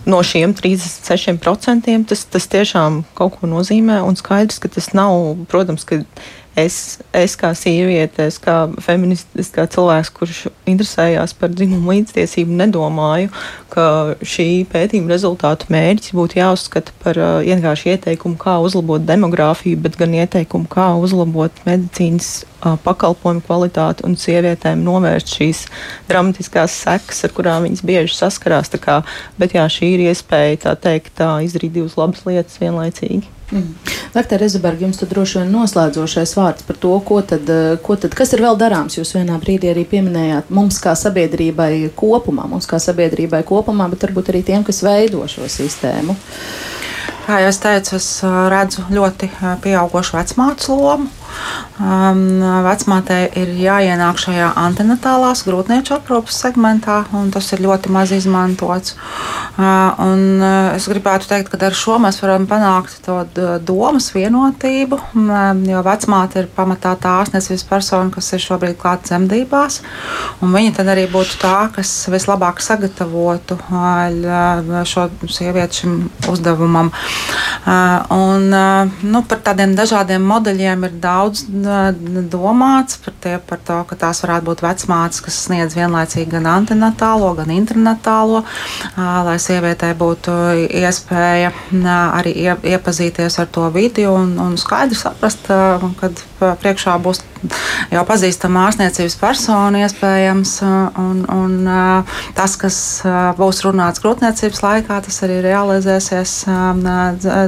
[0.07, 3.99] No šiem 36% tas, tas tiešām kaut ko nozīmē.
[4.07, 6.05] Un skaidrs, ka tas nav, protams, ka
[6.57, 13.29] es, es kā sieviete, es kā feministis, kā cilvēks, kurš interesējās par dzimumu līdztiesību, nedomāju,
[13.73, 19.99] ka šī pētījuma rezultātu mērķis būtu jāuzskata par uh, vienkārši ieteikumu, kā uzlabot demogrāfiju, bet
[20.01, 25.63] gan ieteikumu, kā uzlabot medicīnas uh, pakalpojumu kvalitāti un sievietēm novērst šīs
[26.09, 28.73] dramatiskās sekas, ar kurām viņas bieži saskarās.
[28.81, 29.01] Kā,
[29.39, 33.36] bet jā, šī ir iespēja tā teikt, tā izdarīt divas labas lietas vienlaicīgi.
[33.51, 33.75] Mm.
[34.13, 38.15] Doktor Ezeberg, jums tad droši vien noslēdzošais vārds par to, ko tad, eh, ko tad,
[38.15, 38.97] kas ir vēl darāms.
[38.99, 44.33] Jūs vienā brīdī arī pieminējāt mums kā sabiedrībai kopumā, mums kā sabiedrībai kopumā, bet varbūt
[44.33, 46.15] arī tiem, kas veido šo sistēmu.
[47.27, 49.31] Kā jau es teicu, es redzu ļoti
[49.63, 51.09] pieaugušu vecmācu lomu.
[51.77, 58.95] Um, vecmātei ir jāienāk šajā antinatālās grūtnieču aprūpas segmentā, un tas ir ļoti maz izmantots.
[59.57, 63.19] Uh, uh, es gribētu teikt, ka ar šo mēs varam panākt to
[63.61, 69.79] domas vienotību, um, jo vecmāte ir pamatā tā ārstniecības persona, kas ir šobrīd klāta dzemdībās,
[70.41, 75.95] un viņa tad arī būtu tā, kas vislabāk sagatavotu uh, šo sievieti šim
[76.33, 76.89] uzdevumam.
[76.89, 81.45] Uh, un, uh, nu, par tādiem dažādiem modeļiem ir daudz daudz
[82.31, 87.33] domāts par, tie, par to, ka tās varētu būt vecmātes, kas sniedz vienlaicīgi gan antinatālo,
[87.37, 88.43] gan intranatālo,
[88.97, 90.35] lai sievietei būtu
[90.67, 91.53] iespēja
[92.17, 92.35] arī
[92.75, 95.49] iepazīties ar to vidi un, un skaidri saprast,
[96.01, 96.23] kad
[96.61, 97.23] priekšā būs
[97.93, 100.53] jau pazīstama ārstniecības persona, iespējams,
[101.01, 101.57] un, un
[102.37, 102.79] tas, kas
[103.37, 106.33] būs runāts grūtniecības laikā, tas arī realizēsies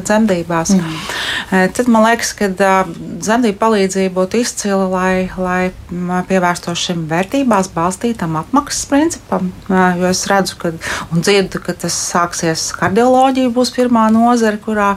[0.07, 0.75] dzemdībās.
[0.77, 0.99] Mm.
[1.75, 5.71] Tad man liekas, ka dzemdību palīdzība būtu izcila, lai, lai
[6.29, 10.71] pievērstos šim vērtībās balstītam apmaksas principam, jo es redzu, ka,
[11.13, 14.93] un dzirdu, ka tas sāksies kardioloģija būs pirmā nozare, kurā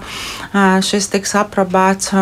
[0.86, 2.12] šis tiks aprobēts,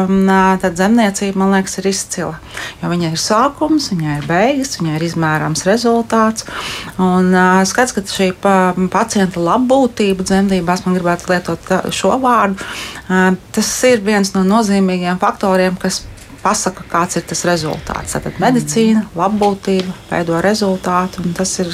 [0.62, 2.36] tad zemniecība, man liekas, ir izcila.
[2.80, 6.46] Jo viņai ir sākums, viņai ir beigas, viņai ir izmērāms rezultāts.
[7.00, 7.32] Un
[7.68, 8.54] skats, ka šī pa,
[8.92, 12.60] pacienta labbūtība dzemdībās, man gribētu lietot šo vārdu,
[13.54, 16.02] tas ir viens no nozīmīgiem faktoriem, kas
[16.42, 18.16] pasaka, kāds ir tas rezultāts.
[18.16, 21.72] Tātad medicīna, labbūtība veido rezultātu, un tas ir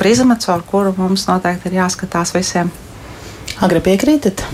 [0.00, 2.72] prizma, caur kuru mums noteikti ir jāskatās visiem.
[3.64, 4.44] Agri piekrītat?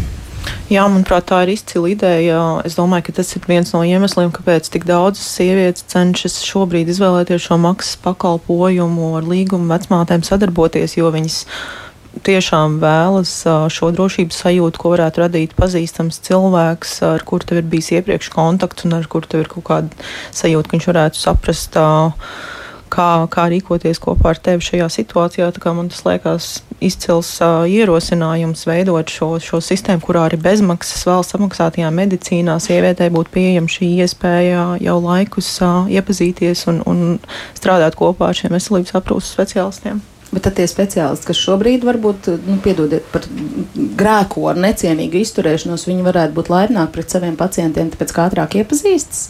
[0.73, 2.39] Jā, manuprāt, tā ir izcila ideja.
[2.67, 7.45] Es domāju, ka tas ir viens no iemesliem, kāpēc tik daudzas sievietes cenšas šobrīd izvēlēties
[7.45, 11.43] šo maksas pakalpojumu ar līgumu vecmātēm sadarboties, jo viņas
[12.27, 13.33] tiešām vēlas
[13.73, 18.87] šo drošības sajūtu, ko varētu radīt pazīstams cilvēks, ar kuru tev ir bijis iepriekš kontakts
[18.87, 21.79] un ar kuru tev ir kaut kāda sajūta, ka viņš varētu saprast.
[22.93, 25.47] Kā, kā rīkoties kopā ar tevi šajā situācijā.
[25.73, 32.59] Man tas liekas izcils ierosinājums veidot šo, šo sistēmu, kurā arī bezmaksas valsts apmaksātajā medicīnā
[32.61, 35.55] sievietei būtu pieejama šī iespēja jau laikus
[35.89, 37.05] iepazīties un, un
[37.57, 40.05] strādāt kopā ar šiem veselības aprūpas speciālistiem.
[40.33, 43.27] Bet tie speciālisti, kas šobrīd varbūt, nu, piedodiet par
[44.01, 49.27] grēku ar necienīgu izturēšanos, viņi varētu būt laipnāki pret saviem pacientiem, tāpēc kā ātrāk iepazīstas.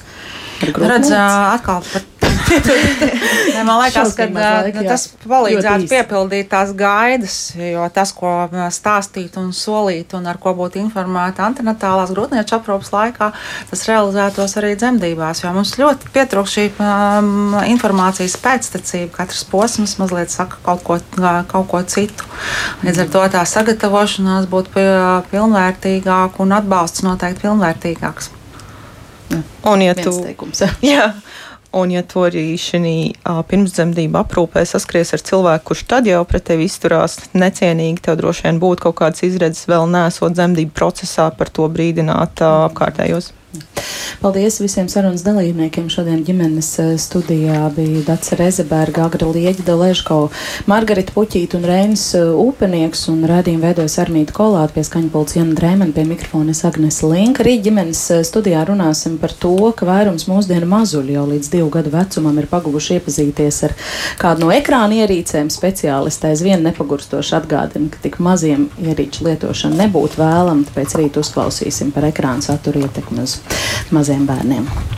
[0.62, 2.06] Redz, atkal par
[2.50, 8.32] ne, man liekas, ka laika, nu, tas palīdzētu piepildīt tās gaidas, jo tas, ko
[8.74, 13.30] stāstīt un solīt un ar ko būt informēta antinatālās grūtnieču aprūpas laikā,
[13.70, 19.12] tas realizētos arī dzemdībās, jo mums ļoti pietrūkst šī um, informācijas pēctecība.
[19.22, 20.98] Katrs posms mazliet saka kaut ko,
[21.50, 22.28] kaut ko citu.
[22.84, 24.86] Līdz ar to tā sagatavošanās būtu
[25.32, 28.32] pilnvērtīgāka un atbalsts noteikti pilnvērtīgāks.
[29.64, 31.06] Un, ja tu, teikums, jā,
[31.72, 32.80] Un, ja tu arī šī
[33.48, 38.60] pirmsdzemdību aprūpē saskries ar cilvēku, kurš tad jau pret tevi izturās necienīgi, tev droši vien
[38.60, 43.32] būtu kaut kādas izredzes vēl nesot dzemdību procesā par to brīdināt apkārtējos.
[44.22, 45.88] Paldies visiem sarunas dalībniekiem.
[45.90, 50.28] Šodien ģimenes eh, studijā bija Dācis Rezeberga, Agra Lieģida, Ležko,
[50.70, 55.96] Margarita Puķīta un Reinis Upenieks eh, un rādījumu veidojas Armīta Kolāta pie skaņpults Jana Drēmena
[55.96, 57.42] pie mikrofona Agnes Linka.
[57.42, 61.90] Arī ģimenes eh, studijā runāsim par to, ka vairums mūsdienu mazuļu jau līdz divu gadu
[61.96, 63.76] vecumam ir paguvuši iepazīties ar
[64.22, 65.50] kādu no ekrāna ierīcēm.
[65.50, 72.06] Speciālisti aizvien nepagurstoši atgādina, ka tik maziem ierīču lietošana nebūtu vēlama, tāpēc rīt uzklausīsim par
[72.12, 73.40] ekrāna satura ietekmi uz
[73.90, 74.92] maziem bērniem.